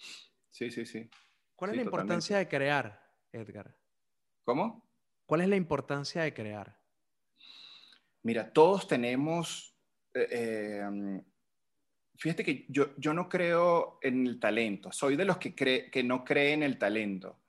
[0.50, 1.08] Sí, sí, sí.
[1.54, 2.99] ¿Cuál es la importancia de crear,
[3.32, 3.76] Edgar?
[4.44, 4.88] ¿Cómo?
[5.26, 6.78] ¿Cuál es la importancia de crear?
[8.22, 9.76] Mira, todos tenemos...
[10.14, 11.24] Eh, em,
[12.16, 14.90] fíjate que yo, yo no creo en el talento.
[14.92, 17.40] Soy de los que, cree, que no creen en el talento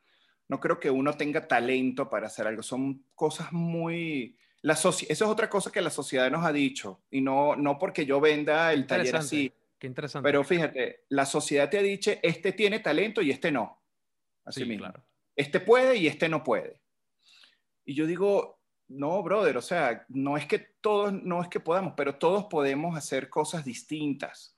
[0.52, 2.62] no creo que uno tenga talento para hacer algo.
[2.62, 4.38] Son cosas muy...
[4.63, 7.06] La eso es otra cosa que la sociedad nos ha dicho.
[7.10, 9.50] Y no, no porque yo venda el taller así.
[9.80, 10.28] Qué interesante.
[10.28, 13.82] Pero fíjate, la sociedad te ha dicho, este tiene talento y este no.
[14.44, 14.88] Así mismo.
[14.89, 15.06] Claro.
[15.36, 16.82] Este puede y este no puede.
[17.86, 21.94] Y yo digo, no, brother, o sea, no es que todos, no es que podamos,
[21.96, 24.56] pero todos podemos hacer cosas distintas.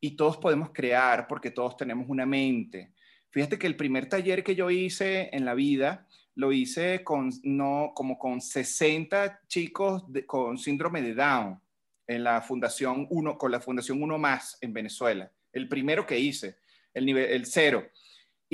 [0.00, 2.92] Y todos podemos crear porque todos tenemos una mente.
[3.30, 7.92] Fíjate que el primer taller que yo hice en la vida lo hice con, no,
[7.94, 11.60] como con 60 chicos con síndrome de Down
[12.06, 15.30] en la Fundación Uno, con la Fundación Uno Más en Venezuela.
[15.52, 16.58] El primero que hice,
[16.92, 17.88] el nivel, el cero.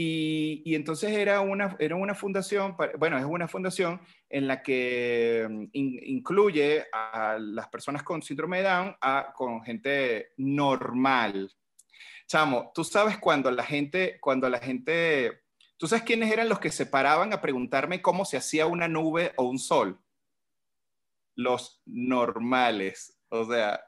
[0.02, 5.64] Y, entonces era una, era una fundación, bueno, es una fundación en la que mm,
[5.74, 11.54] incluye a las personas con síndrome de Down a, con gente normal.
[12.26, 15.42] Chamo, tú sabes cuando la gente, cuando la gente,
[15.76, 19.34] tú sabes quiénes eran los que se paraban a preguntarme cómo se hacía una nube
[19.36, 20.00] o un sol.
[21.34, 23.84] Los normales, o sea,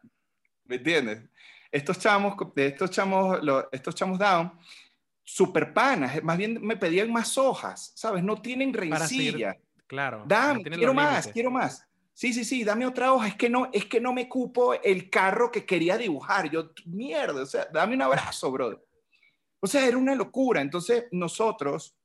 [0.64, 1.22] ¿me entiendes?
[1.70, 3.40] Estos chamos, estos chamos,
[3.72, 4.52] estos chamos down
[5.24, 8.22] super panas, más bien me pedían más hojas, ¿sabes?
[8.22, 9.56] No tienen rencilla.
[9.86, 10.24] claro.
[10.26, 11.86] Dame, quiero más, quiero más.
[12.14, 13.28] Sí, sí, sí, dame otra hoja.
[13.28, 16.50] Es que no, es que no me cupo el carro que quería dibujar.
[16.50, 18.78] Yo, mierda, o sea, dame un abrazo, brother.
[19.60, 20.60] O sea, era una locura.
[20.60, 21.96] Entonces, nosotros,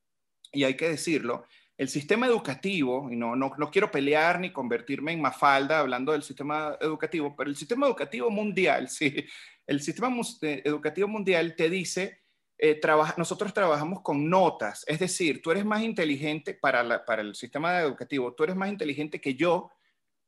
[0.51, 1.43] y hay que decirlo,
[1.77, 6.23] el sistema educativo, y no, no, no quiero pelear ni convertirme en mafalda hablando del
[6.23, 9.25] sistema educativo, pero el sistema educativo mundial, sí,
[9.65, 10.09] el sistema
[10.41, 12.21] eh, educativo mundial te dice
[12.59, 12.79] eh,
[13.17, 18.33] nosotros trabajamos con notas, es decir, tú eres más inteligente para, para el sistema educativo,
[18.33, 19.69] tú eres más inteligente que yo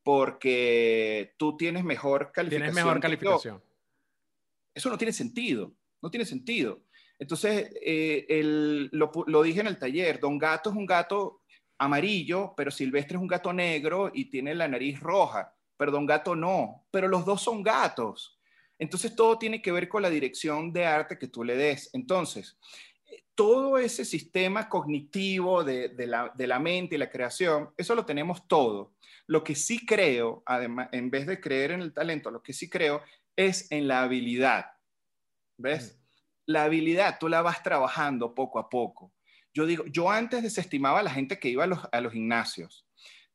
[0.03, 2.71] porque tú tienes mejor calificación.
[2.71, 3.63] Tienes mejor calificación.
[4.73, 6.83] Eso no tiene sentido, no tiene sentido.
[7.17, 8.41] Entonces, eh,
[8.91, 11.41] lo, lo, dije en el taller, Don Gato es un gato
[11.77, 16.35] amarillo, pero Silvestre es un gato negro y tiene la nariz roja, pero Don Gato
[16.35, 18.38] no, pero los dos son gatos.
[18.79, 21.89] Entonces todo tiene que ver con la dirección de arte que tú le des.
[21.93, 22.57] Entonces,
[23.35, 28.93] todo ese sistema cognitivo de, la, mente y la creación, eso lo tenemos todo.
[29.27, 32.69] Lo que sí creo, además, en vez de creer en el talento, lo que sí
[32.69, 33.01] creo
[33.35, 34.71] es en la habilidad.
[35.57, 35.95] ¿Ves?
[35.95, 35.99] Mm.
[36.47, 39.13] La habilidad tú la vas trabajando poco a poco.
[39.53, 42.85] Yo digo, yo antes desestimaba a la gente que iba a los, a los gimnasios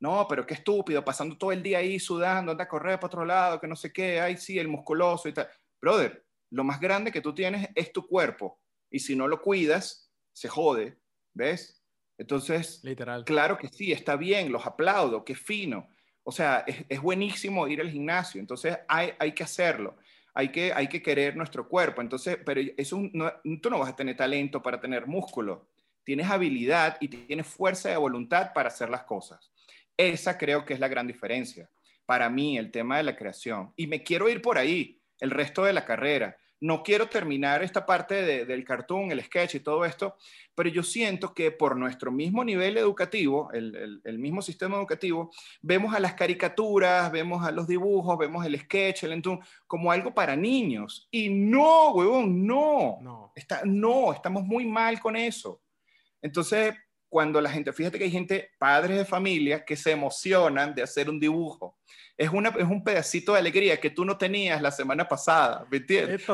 [0.05, 3.25] no, pero qué estúpido, pasando todo el día ahí sudando, anda a correr para otro
[3.25, 5.49] lado, que no sé qué, ay, sí, el musculoso y tal.
[5.81, 8.61] Brother, lo más grande que tú tienes es tu cuerpo.
[8.91, 10.99] Y si no lo cuidas, se jode,
[11.33, 11.83] ¿ves?
[12.19, 13.25] Entonces, Literal.
[13.25, 15.89] claro que sí, está bien, los aplaudo, qué fino.
[16.23, 19.97] O sea, es, buenísimo ir al gimnasio, entonces hay, hay que hacerlo.
[20.37, 22.03] Hay que, hay que querer nuestro cuerpo.
[22.03, 25.69] Entonces, pero eso no, tú no vas a tener talento para tener músculo.
[26.03, 29.54] Tienes habilidad y tienes fuerza de voluntad para hacer las cosas.
[29.97, 31.71] Esa creo que es la gran diferencia.
[32.07, 33.73] Para mí, el tema de la creación.
[33.77, 36.37] Y me quiero ir por ahí, el resto de la carrera.
[36.61, 40.17] No quiero terminar esta parte del cartoon, el sketch y todo esto,
[40.55, 45.31] pero yo siento que por nuestro mismo nivel educativo, el, mismo sistema educativo,
[45.61, 50.15] vemos a las caricaturas, vemos a los dibujos, vemos el sketch, el entoon, como algo
[50.15, 51.07] para niños.
[51.11, 52.99] Y no, huevón, no.
[53.03, 53.33] No.
[53.35, 55.61] Está, no, estamos muy mal con eso.
[56.23, 56.75] Entonces,
[57.15, 61.09] cuando la gente, fíjate que hay gente, padres de familia, que se emocionan de hacer
[61.09, 61.79] un dibujo.
[62.17, 65.77] Es, una, es un pedacito de alegría que tú no tenías la semana pasada, ¿me
[65.77, 66.29] entiendes?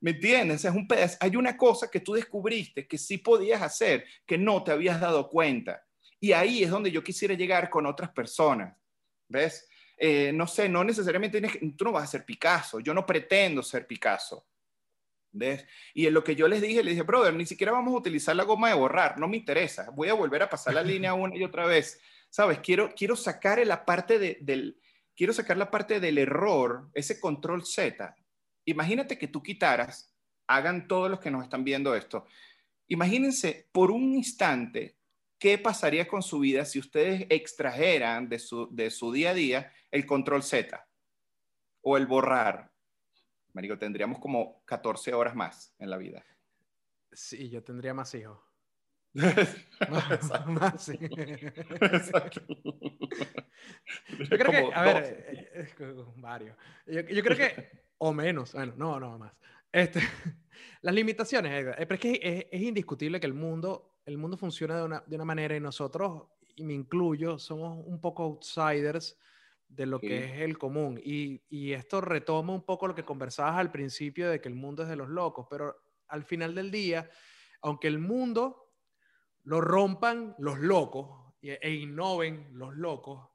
[0.00, 0.66] ¿Me entiendes?
[0.66, 0.86] Es un
[1.18, 5.30] hay una cosa que tú descubriste que sí podías hacer, que no te habías dado
[5.30, 5.82] cuenta.
[6.20, 8.76] Y ahí es donde yo quisiera llegar con otras personas,
[9.30, 9.66] ¿ves?
[9.96, 13.62] Eh, no sé, no necesariamente tienes, tú no vas a ser Picasso, yo no pretendo
[13.62, 14.46] ser Picasso,
[15.94, 18.36] y en lo que yo les dije, les dije, brother, ni siquiera vamos a utilizar
[18.36, 21.36] la goma de borrar, no me interesa, voy a volver a pasar la línea una
[21.36, 22.60] y otra vez, ¿sabes?
[22.60, 24.78] Quiero, quiero sacar la parte del,
[25.16, 28.16] quiero sacar la parte del error, ese control Z.
[28.64, 30.14] Imagínate que tú quitaras,
[30.46, 32.26] hagan todos los que nos están viendo esto,
[32.86, 34.96] imagínense por un instante
[35.38, 39.72] qué pasaría con su vida si ustedes extrajeran de su, de su día a día
[39.90, 40.86] el control Z
[41.82, 42.73] o el borrar
[43.54, 46.24] Marico, tendríamos como 14 horas más en la vida.
[47.12, 48.38] Sí, yo tendría más hijos.
[50.48, 50.98] más, sí.
[51.00, 52.42] Exacto.
[54.18, 55.70] Yo creo que, a ver,
[56.16, 56.56] varios.
[56.86, 59.32] Yo, creo que, o menos, bueno, no, no, más.
[59.70, 60.00] Este,
[60.82, 65.04] las limitaciones, pero es que es, indiscutible que el mundo, el mundo funciona de una,
[65.06, 66.24] de una manera y nosotros,
[66.56, 69.16] y me incluyo, somos un poco outsiders
[69.68, 71.00] de lo que es el común.
[71.02, 74.82] Y, y, esto retoma un poco lo que conversabas al principio de que el mundo
[74.82, 75.76] es de los locos, pero
[76.08, 77.10] al final del día,
[77.62, 78.72] aunque el mundo
[79.42, 83.28] lo rompan los locos e, innoven los locos,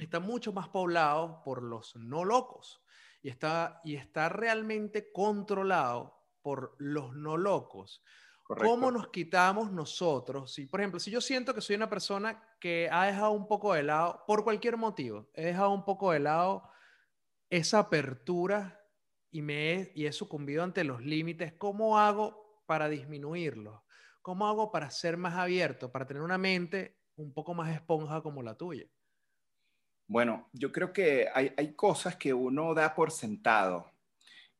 [0.00, 2.82] está mucho más poblado por los no locos
[3.20, 8.02] y está, y está realmente controlado por los no locos.
[8.48, 10.54] ¿Cómo nos quitamos nosotros?
[10.54, 13.74] Si, por ejemplo, si yo siento que soy una persona que ha dejado un poco
[13.74, 16.70] de lado, por cualquier motivo, he dejado un poco de lado
[17.50, 18.80] esa apertura
[19.30, 23.82] y, me he, y he sucumbido ante los límites, ¿cómo hago para disminuirlos?
[24.22, 28.42] ¿Cómo hago para ser más abierto, para tener una mente un poco más esponja como
[28.42, 28.86] la tuya?
[30.06, 33.92] Bueno, yo creo que hay, hay cosas que uno da por sentado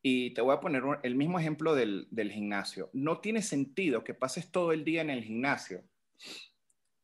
[0.01, 2.89] Y te voy a poner el mismo ejemplo del, gimnasio.
[2.93, 5.83] No tiene sentido que pases todo el día en el gimnasio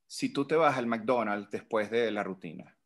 [0.08, 2.78] si tú te vas al McDonald's después de la rutina.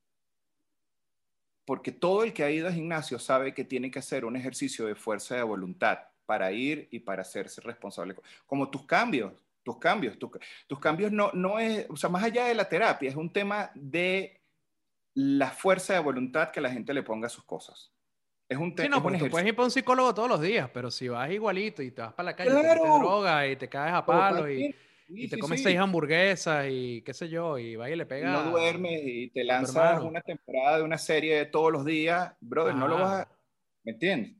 [1.66, 4.88] Porque todo el que ha ido al gimnasio sabe que tiene que hacer un ejercicio
[4.88, 8.16] de fuerza de voluntad para ir y para hacerse responsable.
[8.48, 10.18] Como tus cambios, tus cambios,
[10.68, 13.70] tus cambios no, no es, o sea, más allá de la terapia, es un tema
[13.76, 14.42] de
[15.14, 17.92] la fuerza de voluntad que la gente le ponga a sus cosas.
[18.50, 18.98] Es un tema.
[18.98, 21.82] Sí, no, tú puedes ir para un psicólogo todos los días, pero si vas igualito
[21.82, 24.76] y te vas para la calle, y te droga y te caes a palo y
[25.10, 28.32] y te comes seis hamburguesas y qué sé yo, y va y le pega.
[28.32, 32.76] No duermes y te lanzas una temporada de una serie de todos los días, brother,
[32.76, 33.32] no lo vas a.
[33.84, 34.34] ¿Me entiendes?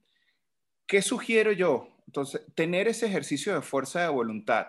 [0.86, 1.90] ¿Qué sugiero yo?
[2.06, 4.68] Entonces, tener ese ejercicio de fuerza de voluntad.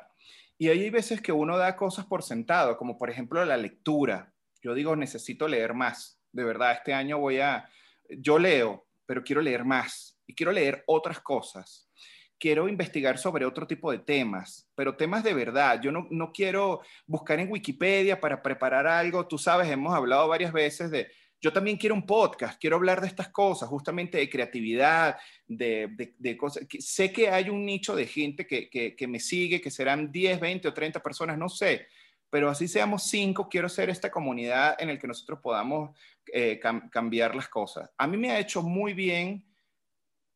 [0.58, 4.32] Y hay veces que uno da cosas por sentado, como por ejemplo la lectura.
[4.62, 6.18] Yo digo, necesito leer más.
[6.32, 7.68] De verdad, este año voy a.
[8.08, 11.90] Yo leo, pero quiero leer más y quiero leer otras cosas
[12.38, 15.80] quiero investigar sobre otro tipo de temas, pero temas de verdad.
[15.82, 19.26] Yo no, no, quiero buscar en Wikipedia para preparar algo.
[19.26, 21.08] Tú sabes, hemos hablado varias veces de,
[21.40, 26.36] yo también quiero un podcast, quiero hablar de estas cosas, justamente de creatividad, de, de,
[26.36, 26.66] cosas.
[26.78, 30.68] Sé que hay un nicho de gente que, que, me sigue, que serán 10, 20
[30.68, 31.88] o 30 personas, no sé,
[32.30, 35.96] pero así seamos cinco, quiero ser esta comunidad en la que nosotros podamos
[36.32, 37.90] eh, cambiar las cosas.
[37.98, 39.44] A mí me ha hecho muy bien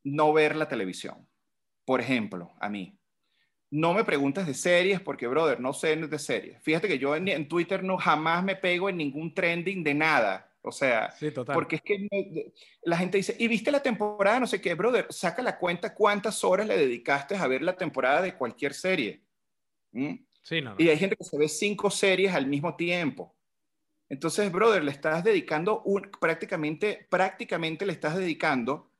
[0.02, 1.26] no ver la televisión
[1.84, 2.98] por ejemplo, a mí.
[3.70, 6.62] No me preguntes de series porque, brother, no sé de series.
[6.62, 10.50] Fíjate que yo en, Twitter no jamás me pego en ningún trending de nada.
[10.62, 11.12] O sea,
[11.52, 12.08] porque es que
[12.84, 14.40] la gente dice, ¿y viste la temporada?
[14.40, 18.22] No sé qué, brother, saca la cuenta cuántas horas le dedicaste a ver la temporada
[18.22, 19.22] de cualquier serie.
[19.92, 20.14] ¿Mm?
[20.44, 23.34] Sí, no, Y hay gente que se ve cinco series al mismo tiempo.
[24.08, 28.94] Entonces, brother, le estás dedicando un, prácticamente, prácticamente le estás dedicando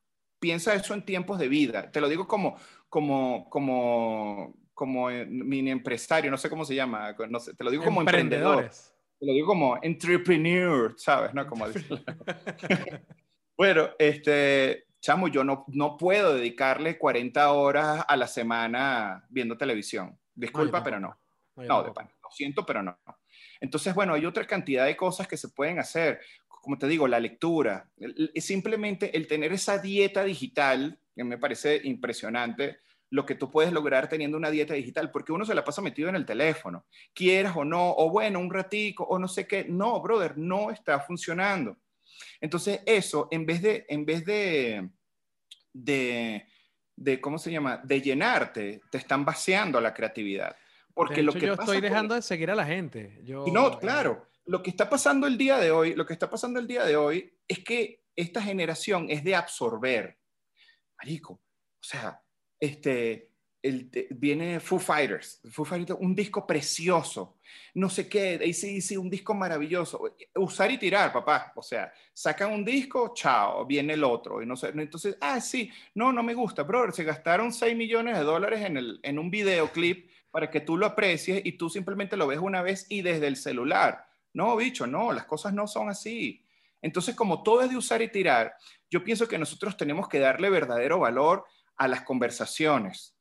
[0.45, 1.91] piensa eso en tiempos de vida.
[1.91, 2.59] Te lo digo como,
[2.91, 7.83] como, como, como mini empresario, no sé cómo se llama, no sé, te lo digo
[7.83, 8.69] como emprendedor.
[8.69, 11.33] Te lo digo como entrepreneur, ¿sabes?
[11.33, 11.47] ¿No?
[11.47, 11.65] Como
[13.57, 20.19] bueno, este, chamo, yo no, no puedo dedicarle 40 horas a la semana viendo televisión.
[20.35, 21.17] Disculpa, pero no.
[21.57, 22.11] No, de pan.
[22.23, 22.99] Lo siento, pero no.
[23.61, 26.21] Entonces, bueno, hay otra cantidad de cosas que se pueden hacer
[26.65, 27.91] como te digo, la lectura,
[28.37, 32.79] simplemente el tener esa dieta digital, que me parece impresionante,
[33.11, 36.09] lo que tú puedes lograr teniendo una dieta digital, porque uno se la pasa metido
[36.09, 40.01] en el teléfono, quieras o no, o bueno, un ratico, o no sé qué, no,
[40.01, 41.77] brother, no está funcionando.
[42.41, 44.89] Entonces, eso, en vez de, en vez de,
[45.71, 46.47] de,
[46.97, 50.57] de ¿cómo se llama?, de llenarte, te están vaciando la creatividad.
[50.95, 53.21] Porque lo que yo estoy dejando de seguir a la gente.
[53.25, 56.61] Yo, no, claro lo que está pasando el día de hoy, lo que está pasando
[56.61, 60.19] el día de hoy es que esta generación es de absorber.
[60.99, 62.21] Marico, o sea,
[62.61, 63.31] este,
[63.63, 67.39] el, viene Foo Fighters, Foo Fighters, un disco precioso,
[67.75, 70.15] no sé qué, dice un disco maravilloso.
[70.35, 71.53] Usar y tirar, papá.
[71.57, 74.43] O sea, sacan un disco, chao, viene el otro.
[74.43, 78.19] Y no sé, entonces, ah, sí, no, no me gusta, brother, se gastaron 6 millones
[78.19, 82.17] de dólares en, el, en un videoclip para que tú lo aprecies y tú simplemente
[82.17, 84.05] lo ves una vez y desde el celular.
[84.33, 86.45] No, bicho, no, las cosas no son así.
[86.83, 88.53] Entonces, como todo es de usar y tirar,
[88.91, 91.45] yo pienso que nosotros tenemos que darle verdadero valor
[91.77, 93.15] a las conversaciones,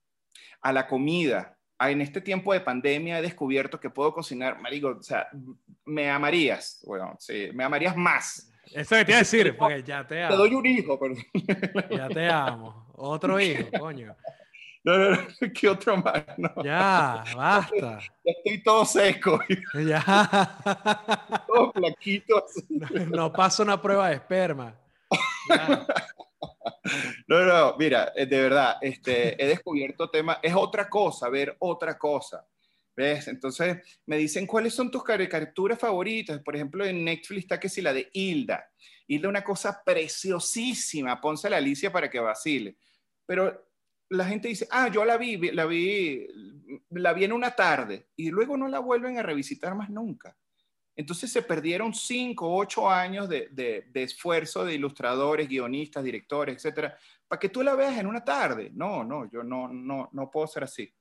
[0.60, 1.56] a la comida.
[1.82, 5.28] en este tiempo de pandemia he descubierto que puedo cocinar, marico, o sea,
[5.86, 8.52] me amarías, bueno, sí, me amarías más.
[8.72, 10.32] Eso que te iba a decir, porque ya te amo.
[10.32, 11.14] Te doy un hijo, pero...
[11.96, 12.88] Ya te amo.
[12.96, 14.16] Otro hijo, coño.
[14.86, 15.18] No, no, no,
[15.54, 16.24] ¿qué otro más?
[16.64, 18.00] Ya, basta.
[18.24, 19.40] Ya estoy todo seco.
[19.74, 21.44] Ya.
[21.48, 22.46] todo flaquito.
[23.10, 24.76] No, paso una prueba de esperma.
[27.28, 31.98] No, no, mira, eh, de verdad, este, he descubierto temas, es otra cosa, ver otra
[31.98, 32.46] cosa.
[32.96, 33.28] ¿Ves?
[33.28, 36.40] Entonces me dicen, ¿cuáles son tus caricaturas favoritas?
[36.44, 38.70] Por ejemplo, en Netflix está que si la de Hilda.
[39.08, 42.78] Hilda, una cosa preciosísima, ponse a la Alicia para que vacile.
[43.26, 43.73] Pero
[44.10, 46.28] la gente dice, ah, yo la vi, la vi,
[46.90, 50.36] la vi en una tarde y luego no la vuelven a revisitar más nunca.
[50.96, 56.96] Entonces se perdieron cinco, ocho años de, de, esfuerzo de ilustradores, guionistas, directores, etcétera,
[57.28, 58.70] para que tú la veas en una tarde.
[58.74, 60.94] No, no, yo no, no, no puedo ser así.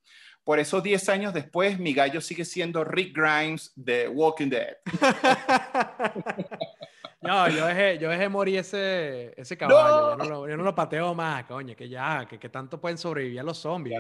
[0.45, 4.76] Por eso, diez años después, mi gallo sigue siendo Rick Grimes de Walking Dead.
[7.23, 10.18] No, yo dejé, yo dejé morir ese, ese caballo.
[10.25, 13.97] Yo, no lo, pateo más, coño, que ya, que, que tanto pueden sobrevivir los zombies.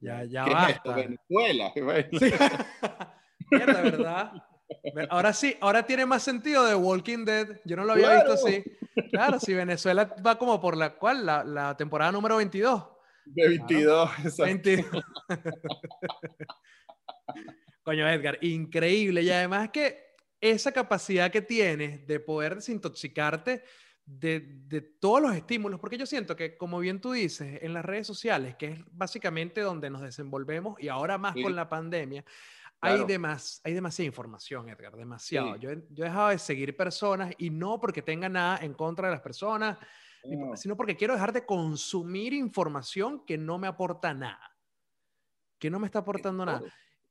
[0.00, 0.94] Ya, ya, ya basta.
[0.94, 1.72] Venezuela.
[1.74, 2.32] Sí.
[3.50, 4.32] Mierda, ¿verdad?
[5.10, 7.60] Ahora sí, ahora tiene más sentido de Walking Dead.
[7.64, 8.64] Yo no lo había visto así.
[9.10, 12.84] Claro, si Venezuela va como por la cual, la, la temporada número 22.
[13.26, 14.10] De 22,
[17.82, 19.22] Coño, Edgar, increíble.
[19.22, 20.03] Y además que
[20.50, 23.64] esa capacidad que tienes de poder desintoxicarte
[24.04, 27.82] de, de, todos los estímulos, porque yo siento que, como bien tú dices, en las
[27.82, 32.22] redes sociales, que es básicamente donde nos desenvolvemos y ahora más con la pandemia,
[32.82, 35.56] hay, demas, hay demasiada información, Edgar, demasiado.
[35.56, 39.14] Yo, yo, he dejado de seguir personas y no porque tenga nada en contra de
[39.14, 39.78] las personas,
[40.56, 44.54] sino porque quiero dejar de consumir información que no me aporta nada,
[45.58, 46.60] que no me está aportando nada.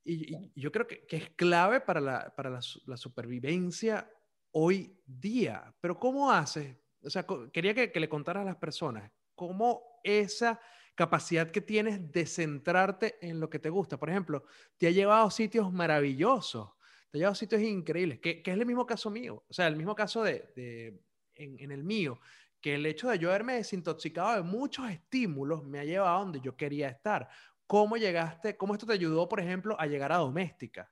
[0.03, 4.09] Y, yo creo que, que, es clave para, la, para la, la, supervivencia
[4.51, 5.73] hoy día.
[5.79, 6.75] Pero ¿cómo haces?
[7.01, 10.59] O sea, quería que, que le contaras a las personas cómo esa
[10.95, 13.97] capacidad que tienes de centrarte en lo que te gusta.
[13.97, 14.43] Por ejemplo,
[14.77, 16.69] te ha llevado a sitios maravillosos,
[17.09, 19.67] te ha llevado a sitios increíbles, que, que, es el mismo caso mío, o sea,
[19.67, 21.01] el mismo caso de, de
[21.35, 22.19] en, en, el mío,
[22.61, 26.39] que el hecho de yo haberme desintoxicado de muchos estímulos me ha llevado a donde
[26.39, 27.27] yo quería estar.
[27.67, 30.91] ¿Cómo llegaste, cómo esto te ayudó, por ejemplo, a llegar a doméstica?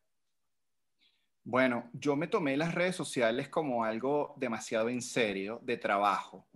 [1.43, 6.47] Bueno, yo me tomé las redes sociales como algo demasiado en serio, de trabajo.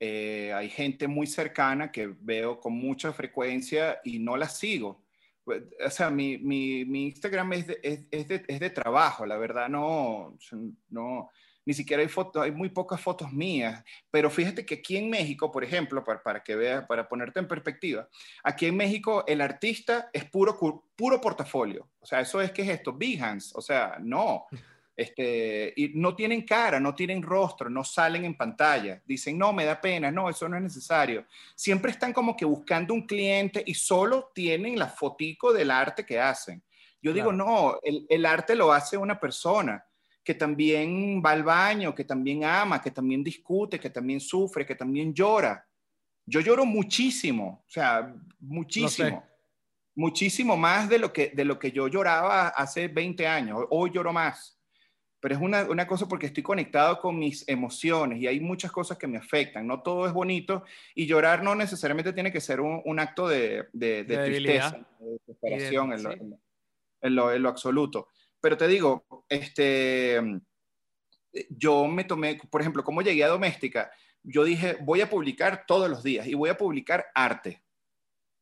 [0.00, 5.04] Eh, hay gente muy cercana que veo con mucha frecuencia y no la sigo.
[5.44, 9.36] O sea, mi, mi, mi Instagram es de, es, es, de, es de, trabajo, la
[9.36, 10.38] verdad no,
[10.88, 11.30] no,
[11.64, 15.50] ni siquiera hay fotos, hay muy pocas fotos mías, pero fíjate que aquí en México,
[15.50, 18.08] por ejemplo, para, para que veas, para ponerte en perspectiva,
[18.42, 20.58] aquí en México el artista es puro,
[20.96, 24.46] puro portafolio, o sea, eso es que es esto, Behance, o sea, no,
[24.96, 29.64] este, y no tienen cara, no tienen rostro, no salen en pantalla, dicen, no, me
[29.64, 33.74] da pena, no, eso no es necesario, siempre están como que buscando un cliente y
[33.74, 36.62] solo tienen la fotico del arte que hacen.
[37.00, 39.84] Yo digo, no, el, el arte lo hace una persona
[40.24, 44.74] que también va al baño, que también ama, que también discute, que también sufre, que
[44.74, 45.66] también llora.
[46.24, 49.24] Yo lloro muchísimo, o sea, muchísimo.
[49.94, 53.58] Muchísimo más de lo, que, de lo que yo lloraba hace 20 años.
[53.68, 54.58] Hoy lloro más.
[55.20, 58.96] Pero es una, una cosa porque estoy conectado con mis emociones y hay muchas cosas
[58.96, 59.66] que me afectan.
[59.66, 60.64] No todo es bonito
[60.94, 65.10] y llorar no necesariamente tiene que ser un, un acto de, de, de, tristeza, de
[65.12, 68.08] desesperación en, lo, en, lo, en lo absoluto.
[68.42, 70.20] Pero te digo, este,
[71.48, 73.90] yo me tomé, por ejemplo, como llegué a Doméstica,
[74.22, 77.62] yo dije, voy a publicar todos los días y voy a publicar arte.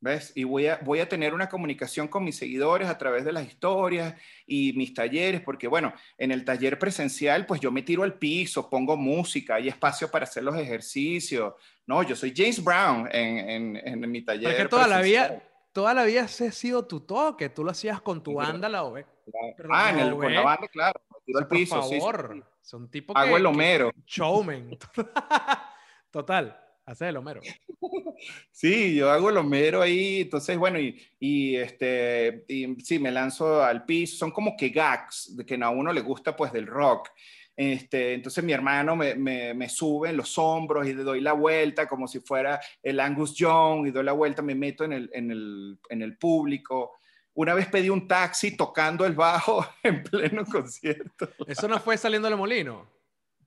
[0.02, 0.32] ¿Ves?
[0.34, 3.46] Y voy a, voy a tener una comunicación con mis seguidores a través de las
[3.46, 4.14] historias
[4.46, 8.70] y mis talleres, porque bueno, en el taller presencial, pues yo me tiro al piso,
[8.70, 11.52] pongo música, hay espacio para hacer los ejercicios.
[11.86, 14.50] No, yo soy James Brown en, en, en mi taller.
[14.50, 15.42] Porque toda la vida,
[15.72, 18.84] toda la vida ese ha sido tu toque, tú lo hacías con tu banda, la
[18.84, 19.06] OVE
[19.70, 21.00] ah, en el, con la banda, claro.
[21.24, 21.80] Tiro al piso.
[21.80, 23.92] Por favor, sí, son tipos Hago el Homero.
[24.06, 24.70] showman.
[26.10, 27.40] Total, hace el Homero.
[28.50, 30.22] Sí, yo hago el Homero ahí.
[30.22, 34.18] Entonces, bueno, y, y este, y, sí, me lanzo al piso.
[34.18, 37.08] Son como que gags de que a uno le gusta, pues, del rock.
[37.56, 41.34] Este, entonces mi hermano me, me, me, sube en los hombros y le doy la
[41.34, 45.10] vuelta como si fuera el Angus Young y doy la vuelta, me meto en el,
[45.12, 46.92] en el, en el público.
[47.34, 51.28] Una vez pedí un taxi tocando el bajo en pleno concierto.
[51.46, 52.88] ¿Eso no fue saliendo del molino?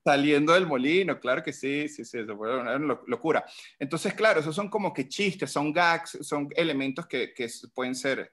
[0.03, 3.45] Saliendo del molino, claro que sí, sí, sí, eso fue una locura.
[3.79, 8.29] Entonces, claro, esos son como que chistes, son gags, son elementos que, que pueden ser,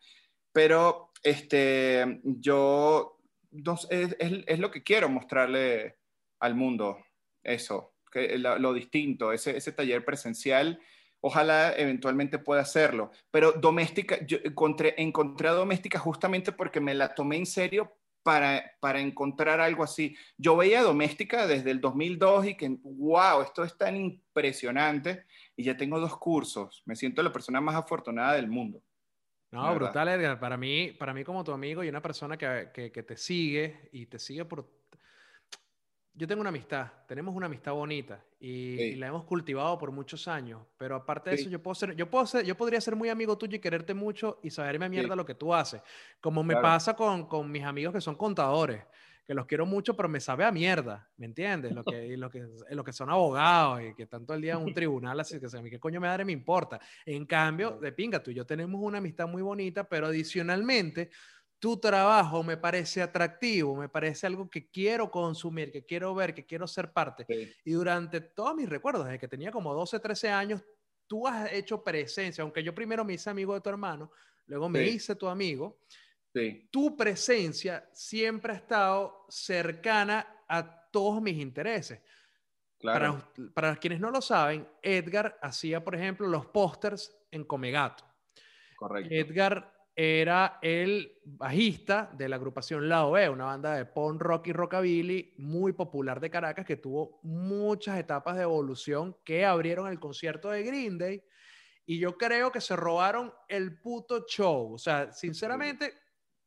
[0.53, 3.20] pero este, yo,
[3.53, 5.99] es, es, es, lo que quiero mostrarle
[6.39, 6.99] al mundo,
[7.43, 10.81] eso, que, lo, lo distinto, ese, ese taller presencial
[11.21, 13.11] Ojalá eventualmente pueda hacerlo.
[13.31, 19.01] Pero doméstica, yo encontré, encontré doméstica justamente porque me la tomé en serio para, para
[19.01, 20.17] encontrar algo así.
[20.39, 25.25] Yo veía doméstica desde el 2002 y que, wow, esto es tan impresionante.
[25.57, 26.83] Y ya tengo dos cursos.
[26.87, 28.83] Me siento la persona más afortunada del mundo.
[29.51, 30.39] No, brutal, Edgar.
[30.39, 33.89] Para mí, para mí como tu amigo y una persona que, que, que te sigue
[33.93, 34.81] y te sigue por
[36.21, 38.83] yo tengo una amistad, tenemos una amistad bonita y, sí.
[38.83, 41.43] y, la hemos cultivado por muchos años, pero aparte de sí.
[41.43, 43.95] eso yo puedo ser, yo puedo ser, yo podría ser muy amigo tuyo y quererte
[43.95, 45.17] mucho y saberme a mierda sí.
[45.17, 45.81] lo que tú haces,
[46.21, 46.63] como me claro.
[46.63, 48.83] pasa con, con, mis amigos que son contadores,
[49.25, 51.73] que los quiero mucho, pero me sabe a mierda, ¿me entiendes?
[51.73, 54.63] Lo que, lo que, lo que son abogados y que están todo el día en
[54.63, 56.81] un tribunal, así que a mí qué coño me da me importa.
[57.07, 61.11] En cambio, de pinga, tú y yo tenemos una amistad muy bonita, pero adicionalmente
[61.61, 66.47] tu trabajo me parece atractivo, me parece algo que quiero consumir, que quiero ver, que
[66.47, 67.27] quiero ser parte.
[67.29, 67.53] Sí.
[67.65, 70.63] Y durante todos mis recuerdos, desde que tenía como 12, 13 años,
[71.07, 74.11] tú has hecho presencia, aunque yo primero me hice amigo de tu hermano,
[74.47, 74.97] luego me sí.
[74.97, 75.79] hice tu amigo,
[76.33, 76.69] Sí.
[76.71, 82.01] tu presencia siempre ha estado cercana a todos mis intereses.
[82.79, 83.25] Claro.
[83.37, 88.05] Para, para quienes no lo saben, Edgar hacía, por ejemplo, los pósters en Comegato.
[88.77, 89.13] correcto.
[89.13, 94.53] Edgar era el bajista de la agrupación La OE, una banda de punk rock y
[94.53, 100.49] rockabilly muy popular de Caracas que tuvo muchas etapas de evolución que abrieron el concierto
[100.51, 101.23] de Green Day.
[101.85, 104.73] Y yo creo que se robaron el puto show.
[104.73, 105.93] O sea, sinceramente,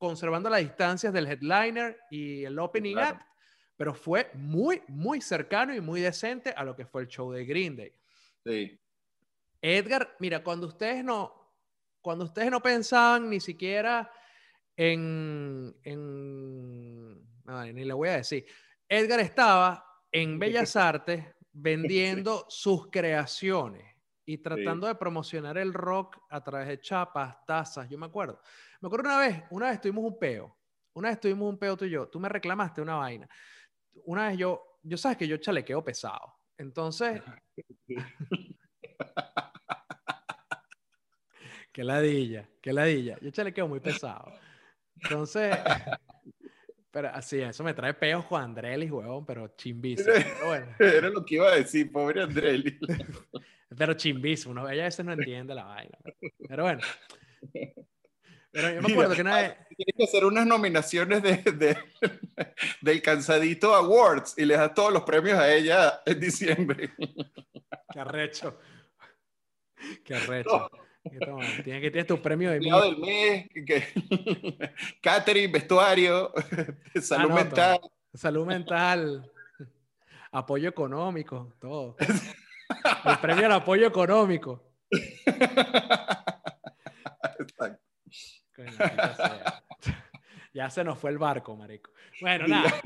[0.03, 3.15] conservando las distancias del headliner y el opening Claro.
[3.15, 3.27] act,
[3.77, 7.45] pero fue muy, muy cercano y muy decente a lo que fue el show de
[7.45, 7.93] Green Day.
[8.45, 8.77] Sí.
[9.61, 11.33] Edgar, mira, cuando ustedes no,
[12.01, 14.11] cuando ustedes no pensaban ni siquiera
[14.75, 17.13] en, en
[17.45, 18.45] no, ni le voy a decir,
[18.89, 23.85] Edgar estaba en Bellas Artes vendiendo sus creaciones
[24.25, 28.41] y tratando de promocionar el rock a través de chapas, tazas, yo me acuerdo.
[28.83, 30.57] Me acuerdo una vez, una vez tuvimos un peo,
[30.95, 33.29] una vez tuvimos un peo tú y yo, tú me reclamaste una vaina.
[34.03, 36.35] Una vez yo, yo sabes que yo chalequeo pesado.
[36.57, 37.21] Entonces,
[41.71, 43.17] Qué ladilla, qué ladilla.
[43.21, 44.33] Yo chalequeo muy pesado.
[45.01, 45.55] Entonces,
[46.91, 50.11] pero así, eso me trae peos Juan Andrelis, huevón, pero chimbísimo.
[50.13, 52.77] Pero bueno, Era lo que iba a decir, pobre Andrelli.
[53.77, 54.53] pero chimbísimo.
[54.53, 54.69] ¿no?
[54.69, 55.97] Ella a veces no entiende la vaina.
[56.49, 56.81] Pero bueno.
[58.53, 61.77] Pero yo me Mira, acuerdo que una vez, Tienes que hacer unas nominaciones de, de-
[62.81, 66.91] del Cansadito Awards y le das todos los premios a ella en diciembre.
[67.91, 68.59] qué arrecho.
[70.05, 70.69] Qué arrecho.
[71.19, 72.69] Toma, Tienes que tienes tu premio de mí.
[72.71, 73.83] Del mes, que,
[75.01, 76.31] catering, vestuario,
[77.01, 77.33] salud Anoto.
[77.43, 77.79] mental.
[78.13, 79.31] Salud mental,
[80.31, 81.95] apoyo económico, todo.
[81.99, 84.63] El premio al apoyo económico.
[87.39, 87.79] Exacto.
[88.55, 88.72] Coño, maldita sea.
[90.53, 91.91] Ya se nos fue el barco, marico.
[92.21, 92.79] Bueno, nada.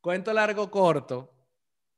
[0.00, 1.34] Cuento largo, corto.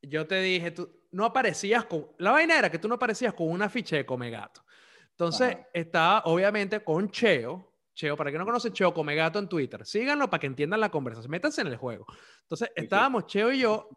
[0.01, 2.07] Yo te dije, tú no aparecías con...
[2.17, 4.65] La vaina era que tú no aparecías con una ficha de Comegato.
[5.11, 5.67] Entonces, Ajá.
[5.73, 7.71] estaba obviamente con Cheo.
[7.93, 11.31] Cheo, para que no conocen Cheo Comegato en Twitter, síganlo para que entiendan la conversación.
[11.31, 12.05] Métanse en el juego.
[12.41, 13.89] Entonces, estábamos Cheo y yo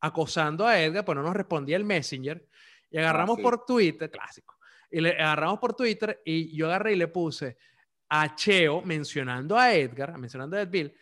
[0.00, 2.46] acosando a Edgar, pues no nos respondía el Messenger.
[2.90, 3.42] Y agarramos sí.
[3.42, 4.56] por Twitter, clásico.
[4.90, 7.56] Y le agarramos por Twitter y yo agarré y le puse
[8.08, 10.94] a Cheo mencionando a Edgar, mencionando a Ed Bill.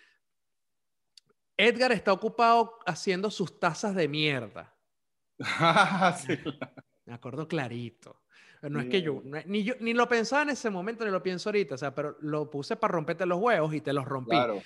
[1.57, 4.75] Edgar está ocupado haciendo sus tazas de mierda.
[6.27, 6.39] Sí.
[7.05, 8.23] Me acuerdo clarito.
[8.63, 11.51] No es que yo, ni yo, ni lo pensaba en ese momento, ni lo pienso
[11.51, 14.31] ahorita, o sea, pero lo puse para romperte los huevos y te los rompí.
[14.31, 14.63] Claro.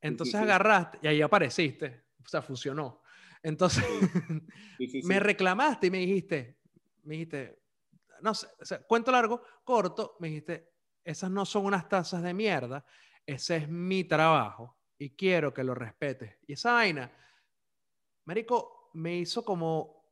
[0.00, 0.42] Entonces sí.
[0.42, 3.02] agarraste y ahí apareciste, o sea, funcionó.
[3.42, 3.84] Entonces
[5.04, 6.58] me reclamaste y me dijiste,
[7.02, 7.58] me dijiste,
[8.20, 10.71] no sé, o sea, cuento largo, corto, me dijiste,
[11.04, 12.84] esas no son unas tazas de mierda,
[13.26, 16.36] ese es mi trabajo y quiero que lo respetes.
[16.46, 17.10] Y esa vaina,
[18.24, 20.02] Marico, me hizo como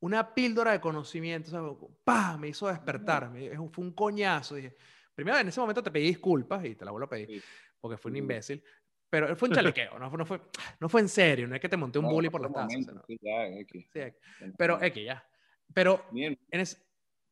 [0.00, 1.76] una píldora de conocimiento, ¿sabes?
[2.04, 2.36] ¡Pah!
[2.38, 4.54] Me hizo despertar, me- es fue un coñazo.
[4.54, 4.76] Dije,
[5.14, 7.42] primero en ese momento te pedí disculpas y te la vuelvo a pedir Sí.
[7.80, 8.62] porque fui un imbécil.
[9.08, 10.40] Pero fue un chalequeo, no, fue- no, fue,
[10.78, 12.52] no fue en serio, no es que te monté un No, bully no por las
[12.52, 12.68] tazas.
[12.72, 13.88] momento, o sea, sí, ya, X.
[13.92, 14.20] Sí, X.
[14.56, 15.28] pero X ya.
[15.74, 16.38] Pero, Bien.
[16.50, 16.78] en ese-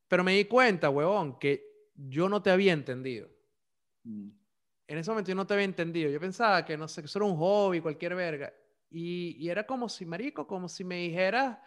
[0.07, 1.68] pero me di cuenta, huevón, que
[2.07, 3.29] yo no te había entendido.
[4.03, 4.29] Mm.
[4.87, 6.09] En ese momento yo no te había entendido.
[6.09, 8.53] Yo pensaba que, no sé, que eso era un hobby, cualquier verga.
[8.89, 11.59] Y, y era como si, marico, como si me dijeras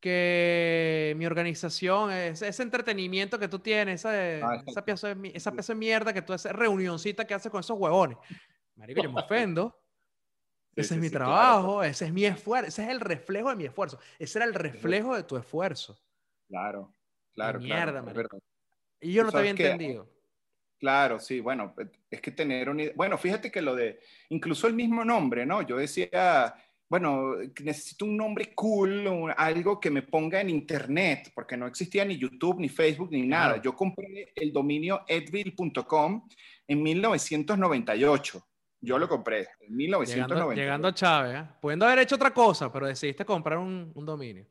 [0.00, 4.12] que mi organización, ese, ese entretenimiento que tú tienes, esa,
[4.46, 7.60] Ah, esa, pieza de, esa pieza de mierda que tú haces, reunioncita que haces con
[7.60, 8.16] esos huevones.
[8.76, 9.78] Marico, yo me ofendo.
[10.76, 11.32] Ese sí, es mi sí, claro.
[11.32, 13.98] trabajo, ese es mi esfuerzo, ese es el reflejo de mi esfuerzo.
[14.18, 15.98] Ese era el reflejo de tu esfuerzo.
[16.48, 16.94] Claro,
[17.32, 18.04] claro, mierda, claro.
[18.04, 18.38] marico.
[19.00, 20.10] Y yo no te había que- entendido.
[20.78, 21.74] Claro, sí, bueno,
[22.10, 22.92] es que tener un...
[22.94, 25.62] Bueno, fíjate que lo de, incluso el mismo nombre, ¿no?
[25.62, 26.54] Yo decía,
[26.86, 27.32] bueno,
[27.62, 32.18] necesito un nombre cool, un- algo que me ponga en internet, porque no existía ni
[32.18, 33.54] YouTube, ni Facebook, ni nada.
[33.54, 33.62] Claro.
[33.62, 36.28] Yo compré el dominio edville.com
[36.68, 38.46] en 1998.
[38.82, 39.44] Yo lo compré en
[39.78, 40.60] Llegando, 1998.
[40.60, 41.46] llegando a Chávez, ¿eh?
[41.60, 44.46] pudiendo haber hecho otra cosa, pero decidiste comprar un, un dominio.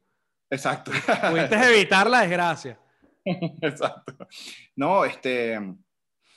[0.50, 0.91] Exacto.
[1.30, 2.80] Pudiste evitar la desgracia.
[3.61, 4.15] Exacto.
[4.76, 5.59] No, este,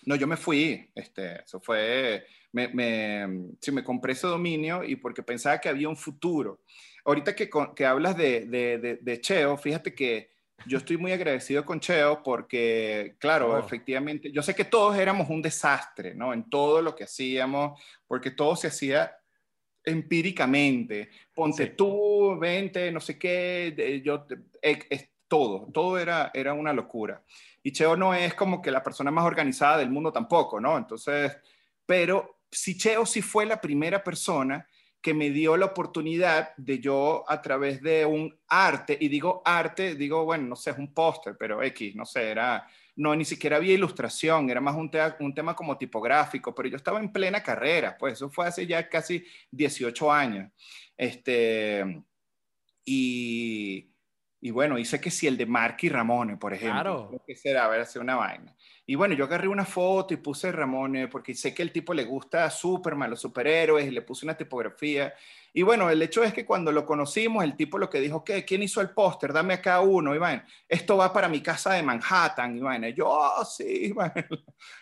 [0.07, 3.27] no, yo me fui, este, eso fue, me, me,
[3.61, 6.63] sí, me compré ese dominio y porque pensaba que había un futuro.
[7.05, 10.31] Ahorita que, que hablas de, de, de, de Cheo, fíjate que
[10.67, 13.59] yo estoy muy agradecido con Cheo porque, claro, Oh.
[13.59, 16.33] efectivamente, yo sé que todos éramos un desastre, ¿no?
[16.35, 19.13] En todo lo que hacíamos, porque todo se hacía
[19.85, 21.11] empíricamente.
[21.35, 21.73] Ponte Sí.
[21.77, 24.27] tú, vente, no sé qué, yo,
[24.63, 24.79] eh,
[25.29, 27.23] todo, todo era, era una locura.
[27.63, 30.77] Y Cheo no es como que la persona más organizada del mundo tampoco, ¿no?
[30.77, 31.37] Entonces,
[31.87, 34.67] pero si Cheo sí fue la primera persona
[35.01, 39.95] que me dio la oportunidad de yo a través de un arte, y digo arte,
[39.95, 42.67] digo, bueno, no sé, es un póster, pero X, no sé, era,
[42.97, 46.99] no, ni siquiera había ilustración, era más un, un tema como tipográfico, pero yo estaba
[46.99, 50.51] en plena carrera, pues eso fue hace ya casi 18 años.
[50.97, 52.03] Este,
[52.85, 53.89] y,
[54.41, 57.09] y bueno, hice que si el de Marky Ramone, por ejemplo.
[57.09, 57.23] Claro.
[57.27, 58.55] Que será, a ver, hacer una vaina.
[58.87, 62.05] Y bueno, yo agarré una foto y puse Ramone porque sé que el tipo le
[62.05, 65.13] gusta Superman, los superhéroes, y le puse una tipografía.
[65.53, 68.45] Y bueno, el hecho es que cuando lo conocimos, el tipo lo que dijo, ¿qué?
[68.45, 69.33] ¿Quién hizo el póster?
[69.33, 70.45] Dame acá uno, Iván.
[70.69, 72.85] Esto va para mi casa de Manhattan, Iván.
[72.85, 74.13] Y yo, oh, sí, Iván.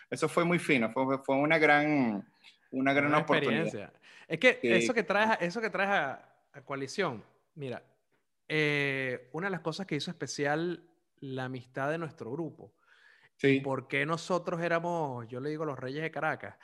[0.09, 2.25] Eso fue muy fino, fue, fue una gran,
[2.71, 3.91] una gran oportunidad.
[4.27, 7.23] Es que eso que traes, eso que traes a, a coalición,
[7.55, 7.81] mira,
[8.47, 10.83] eh, una de las cosas que hizo especial
[11.19, 12.73] la amistad de nuestro grupo.
[13.35, 13.59] Sí.
[13.59, 16.57] ¿Por qué nosotros éramos, yo le digo los reyes de Caracas?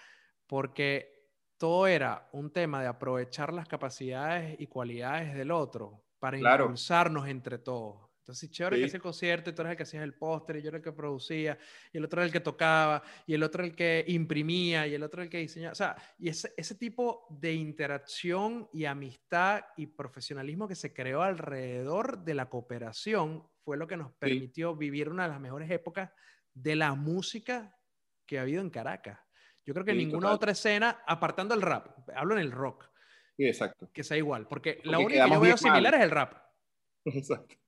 [0.48, 1.14] Porque
[1.58, 7.58] todo era un tema de aprovechar las capacidades y cualidades del otro para impulsarnos entre
[7.58, 8.10] todos.
[8.24, 10.62] Entonces, chévere que hacía el concierto y tú eres el que hacías el póster y
[10.62, 11.58] yo era el que producía
[11.92, 15.04] y el otro era el que tocaba y el otro el que imprimía y el
[15.04, 15.74] otro el que diseñaba.
[15.74, 21.22] O sea, y ese, ese tipo de interacción y amistad y profesionalismo que se creó
[21.22, 26.10] alrededor de la cooperación fue lo que nos permitió vivir una de las mejores épocas
[26.54, 27.78] de la música
[28.26, 29.20] que ha habido en Caracas.
[29.66, 32.90] Yo creo que ninguna otra escena, apartando el rap, hablo en el rock.
[33.36, 33.92] Sí, exacto.
[33.92, 36.42] Que sea igual, porque, la única que yo veo similar es el rap.
[37.06, 37.63] Exacto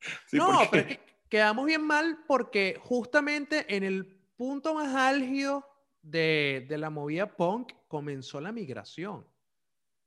[0.32, 0.88] no, pero
[1.28, 5.66] quedamos bien mal porque justamente en el punto más álgido
[6.02, 9.26] de, de, la movida punk comenzó la migración.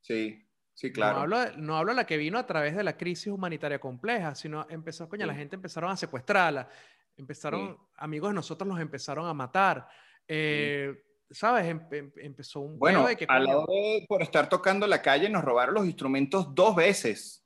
[0.02, 1.16] Sí, sí, claro.
[1.16, 4.36] No hablo, no hablo de la que vino a través de la crisis humanitaria compleja,
[4.36, 6.70] sino empezó, coño, la gente empezaron a secuestrarla,
[7.18, 9.88] empezaron, amigos de nosotros los empezaron a matar.
[10.28, 11.66] Eh, ¿Sabes?
[11.66, 12.80] Em, em, empezó un...
[12.80, 16.56] Bueno, de que, al lado de, por estar tocando la calle nos robaron los instrumentos
[16.56, 17.46] dos veces.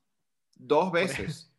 [0.55, 1.52] Dos veces.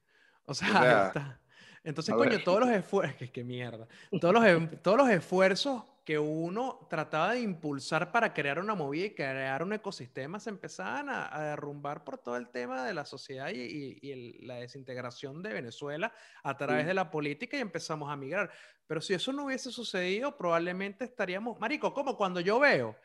[0.46, 1.12] O sea,
[1.84, 3.86] entonces, coño, todos los esfuerzos, que, mierda,
[4.20, 9.06] todos los, em, todos los esfuerzos que uno trataba de impulsar para crear una movida
[9.06, 13.48] y crear un ecosistema se empezaban a, derrumbar por todo el tema de la sociedad
[13.50, 18.50] y, la desintegración de Venezuela a través de la política y empezamos a migrar.
[18.86, 22.96] Pero si eso no hubiese sucedido, probablemente estaríamos, marico, como cuando yo veo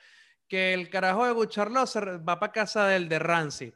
[0.49, 1.85] que el carajo de Bucharlo
[2.27, 3.73] va para casa del de Rancid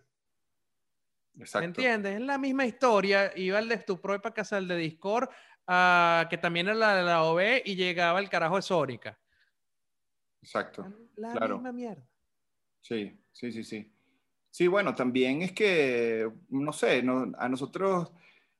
[1.33, 2.15] ¿Me entiendes?
[2.15, 3.31] Es la misma historia.
[3.35, 5.29] Iba el de tu para casa el de Discord,
[5.67, 9.19] uh, que también era la de la OB, y llegaba el carajo de Sónica.
[10.41, 10.85] Exacto.
[11.15, 12.05] La, misma mierda.
[12.81, 13.91] Sí, sí, sí, sí.
[14.49, 17.03] Sí, bueno, también es que, no sé,
[17.37, 18.11] a nosotros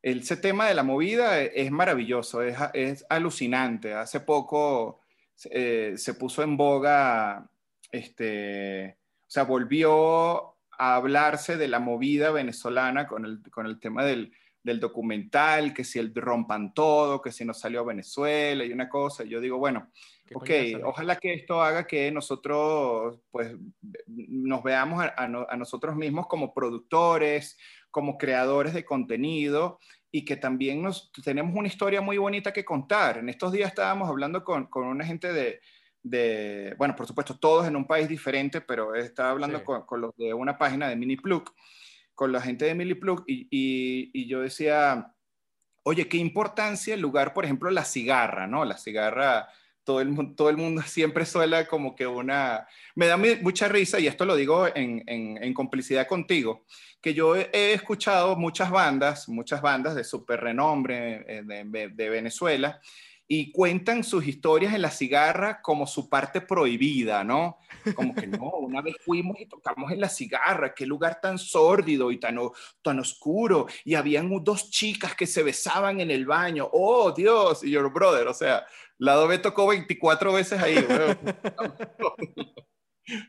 [0.03, 3.93] ese tema de la movida es maravilloso, es, es alucinante.
[3.93, 4.99] Hace poco
[5.49, 7.49] eh, se puso en boga,
[7.91, 14.03] este, o sea, volvió a hablarse de la movida venezolana con el, con el tema
[14.03, 18.71] del, del, documental, que si el rompan todo, que si no salió a Venezuela y
[18.71, 19.23] una cosa.
[19.23, 19.91] Yo digo, bueno,
[20.33, 20.49] ok,
[20.83, 23.55] ojalá que esto haga que nosotros pues
[24.07, 27.57] nos veamos a, a, nosotros mismos como productores,
[27.91, 29.79] como creadores de contenido
[30.11, 33.17] y que también nos, tenemos una historia muy bonita que contar.
[33.17, 35.59] En estos días estábamos hablando con, con una gente de,
[36.03, 40.33] de, bueno, por supuesto, todos en un país diferente, pero estaba hablando con, los de
[40.33, 41.53] una página de MiniPlug,
[42.13, 45.13] con la gente de MiniPlug, y, y, yo decía,
[45.83, 48.65] oye, qué importancia el lugar, por ejemplo, la cigarra, ¿no?
[48.65, 49.47] La cigarra,
[49.85, 52.67] todo el, todo el mundo siempre suele como que una...
[52.95, 56.65] Me da mucha risa, y esto lo digo en, en, complicidad contigo,
[57.01, 62.81] que yo he, escuchado muchas bandas, muchas bandas de super renombre eh, de, de Venezuela,
[63.35, 67.57] y cuentan sus historias en la cigarra como su parte prohibida, ¿no?
[67.95, 72.11] Como que no, una vez fuimos y tocamos en la cigarra, qué lugar tan sórdido
[72.11, 72.37] y tan,
[72.83, 77.71] tan oscuro, y habían dos chicas que se besaban en el baño, oh Dios, y
[77.71, 78.67] yo, brother, o sea,
[78.99, 81.17] Lado B tocó 24 veces ahí, weón.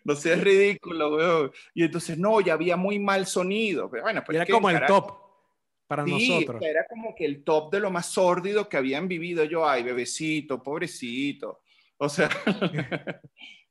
[0.04, 1.52] No seas ridículo, weón.
[1.74, 3.90] Y entonces, no, ya había muy mal sonido.
[3.90, 5.23] Pero bueno, pues Era como el top
[5.96, 6.62] para nosotros.
[6.62, 10.62] Era como que el top de lo más sórdido que habían vivido yo, ay, bebecito,
[10.62, 11.60] pobrecito.
[11.98, 12.28] O sea,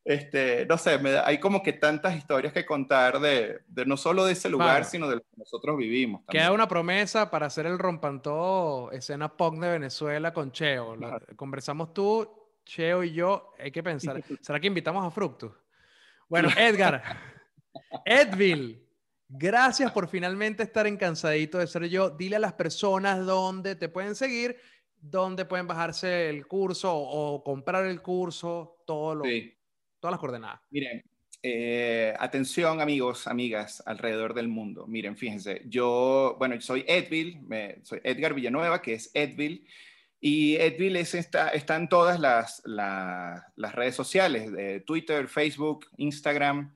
[0.06, 4.26] este, no sé, me hay como que tantas historias que contar de, de no solo
[4.26, 6.22] de ese lugar, sino de lo que nosotros vivimos.
[6.30, 10.96] Queda una promesa para hacer el rompantó escena punk de Venezuela con Cheo.
[11.36, 12.30] conversamos tú,
[12.66, 15.52] Cheo y yo, hay que pensar, ¿será que invitamos a Fructus?
[16.30, 17.04] Bueno, Edgar,
[18.06, 18.83] Edville.
[19.36, 22.12] Gracias por finalmente estar en Cansadito de Ser Yo.
[22.12, 24.58] Dile a las personas dónde te pueden seguir,
[24.96, 29.24] dónde pueden bajarse el curso o, comprar el curso, todo lo,
[30.00, 30.62] todas las coordenadas.
[30.70, 31.04] Miren,
[31.42, 34.86] Eh, atención amigos, amigas alrededor del mundo.
[34.88, 37.42] Miren, fíjense, yo, bueno, soy Edville,
[37.84, 39.66] soy Edgar Villanueva, que es Edville,
[40.22, 46.74] y Edville es está, está en todas las, las redes sociales, de Twitter, Facebook, Instagram.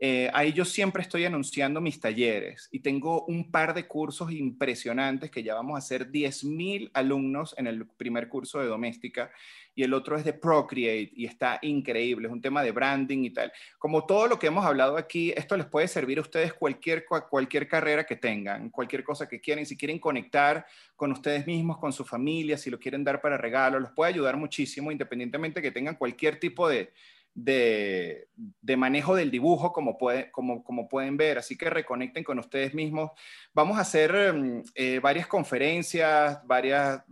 [0.00, 5.28] Eh, ahí yo siempre estoy anunciando mis talleres y tengo un par de cursos impresionantes
[5.28, 9.32] que ya vamos a hacer 10.000 alumnos en el primer curso de doméstica
[9.74, 13.30] y el otro es de Procreate y está increíble, es un tema de branding y
[13.30, 13.52] tal.
[13.78, 17.66] Como todo lo que hemos hablado aquí, esto les puede servir a ustedes cualquier, cualquier
[17.66, 22.04] carrera que tengan, cualquier cosa que quieran, si quieren conectar con ustedes mismos, con su
[22.04, 26.38] familia, si lo quieren dar para regalo, les puede ayudar muchísimo independientemente que tengan cualquier
[26.38, 26.92] tipo de
[27.38, 31.38] de, manejo del dibujo, como, puede, como, pueden ver.
[31.38, 33.12] Así que reconecten con ustedes mismos.
[33.54, 37.02] Vamos a hacer mm, eh, varias conferencias, varias,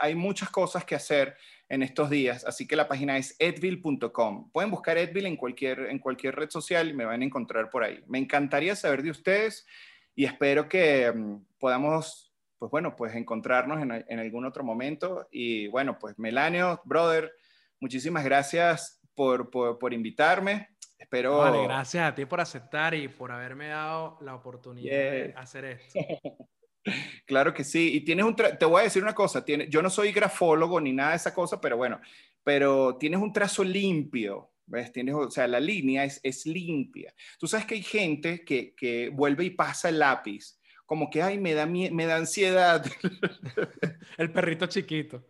[0.00, 1.36] hay muchas cosas que hacer
[1.68, 4.50] en estos días, así que la página es edville.com.
[4.52, 7.82] Pueden buscar Edville en cualquier, en cualquier red social y me van a encontrar por
[7.82, 8.02] ahí.
[8.06, 9.66] Me encantaría saber de ustedes
[10.14, 15.28] y espero que mm, podamos, pues bueno, pues encontrarnos en, en algún otro momento.
[15.30, 17.32] Y bueno, pues Melanio, brother,
[17.80, 20.68] muchísimas gracias por, por, invitarme.
[20.98, 21.38] Espero...
[21.38, 26.00] Vale, gracias a ti por aceptar y por haberme dado la oportunidad de hacer esto.
[27.26, 27.94] claro que sí.
[27.94, 30.92] Y tienes un te voy a decir una cosa, tiene, yo no soy grafólogo ni
[30.92, 32.00] nada de esa cosa, pero bueno,
[32.42, 34.50] pero tienes un trazo limpio.
[34.66, 34.92] ¿Ves?
[34.92, 37.14] Tienes, o sea, la línea es, es limpia.
[37.38, 41.38] Tú sabes que hay gente que, que vuelve y pasa el lápiz, como que, ay,
[41.38, 42.82] me da, me da ansiedad.
[44.16, 45.22] el perrito chiquito.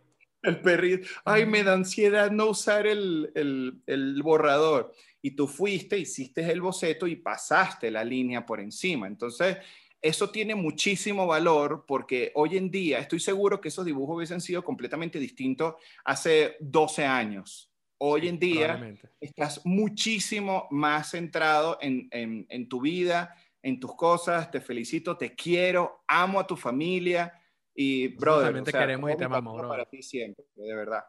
[0.45, 4.93] El perrito, ay, me da ansiedad no usar el, el, el, borrador.
[5.21, 9.07] Y tú fuiste, hiciste el boceto y pasaste la línea por encima.
[9.07, 9.57] Entonces,
[10.01, 14.63] eso tiene muchísimo valor porque hoy en día estoy seguro que esos dibujos hubiesen sido
[14.63, 17.71] completamente distintos hace 12 años.
[17.97, 24.51] Hoy en día estás muchísimo más centrado en, en, en tu vida, en tus cosas.
[24.51, 27.33] Te felicito, te quiero, amo a tu familia
[27.75, 29.67] y, brother, te queremos y te amamos, bro.
[29.67, 31.03] Para ti siempre, de verdad.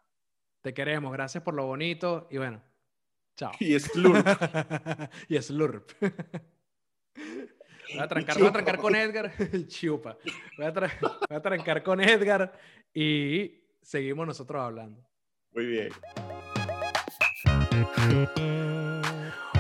[0.63, 2.61] Te queremos, gracias por lo bonito y bueno,
[3.37, 3.53] chao.
[3.61, 4.27] Y Slurp.
[5.29, 5.93] y Slurp.
[6.01, 9.33] Voy a trancar, voy a trancar con Edgar.
[9.69, 10.19] Chupa.
[10.57, 12.59] Voy a, voy a trancar con Edgar
[12.93, 15.09] y seguimos nosotros hablando.
[15.53, 15.91] Muy bien.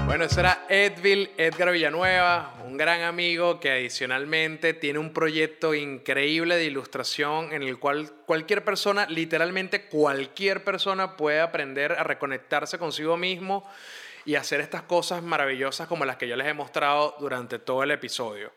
[0.06, 6.54] Bueno, ese era Edville, Edgar Villanueva, un gran amigo que adicionalmente tiene un proyecto increíble
[6.54, 13.16] de ilustración en el cual cualquier persona, literalmente cualquier persona puede aprender a reconectarse consigo
[13.16, 13.68] mismo
[14.24, 17.90] y hacer estas cosas maravillosas como las que yo les he mostrado durante todo el
[17.90, 18.52] episodio.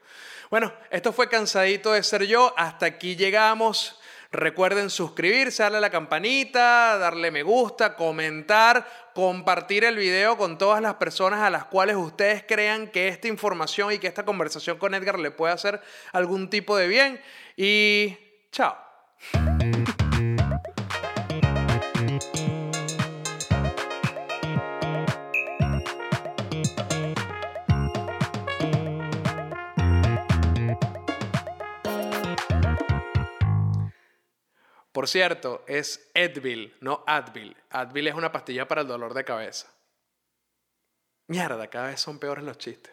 [0.52, 3.99] Bueno, esto fue Cansadito de Ser Yo, hasta aquí llegamos.
[4.32, 10.84] Recuerden suscribirse, darle a la campanita, darle me gusta, comentar, compartir el video con todas
[10.84, 14.94] las personas a las cuales ustedes crean que esta información y que esta conversación con
[14.94, 17.20] Edgar le puede hacer algún tipo de bien.
[17.58, 18.18] Y
[18.52, 18.78] chao.
[35.00, 37.56] Por cierto, es Advil, no Advil.
[37.70, 39.72] Advil es una pastilla para el dolor de cabeza.
[41.28, 42.92] Mierda, cada vez son peores los chistes.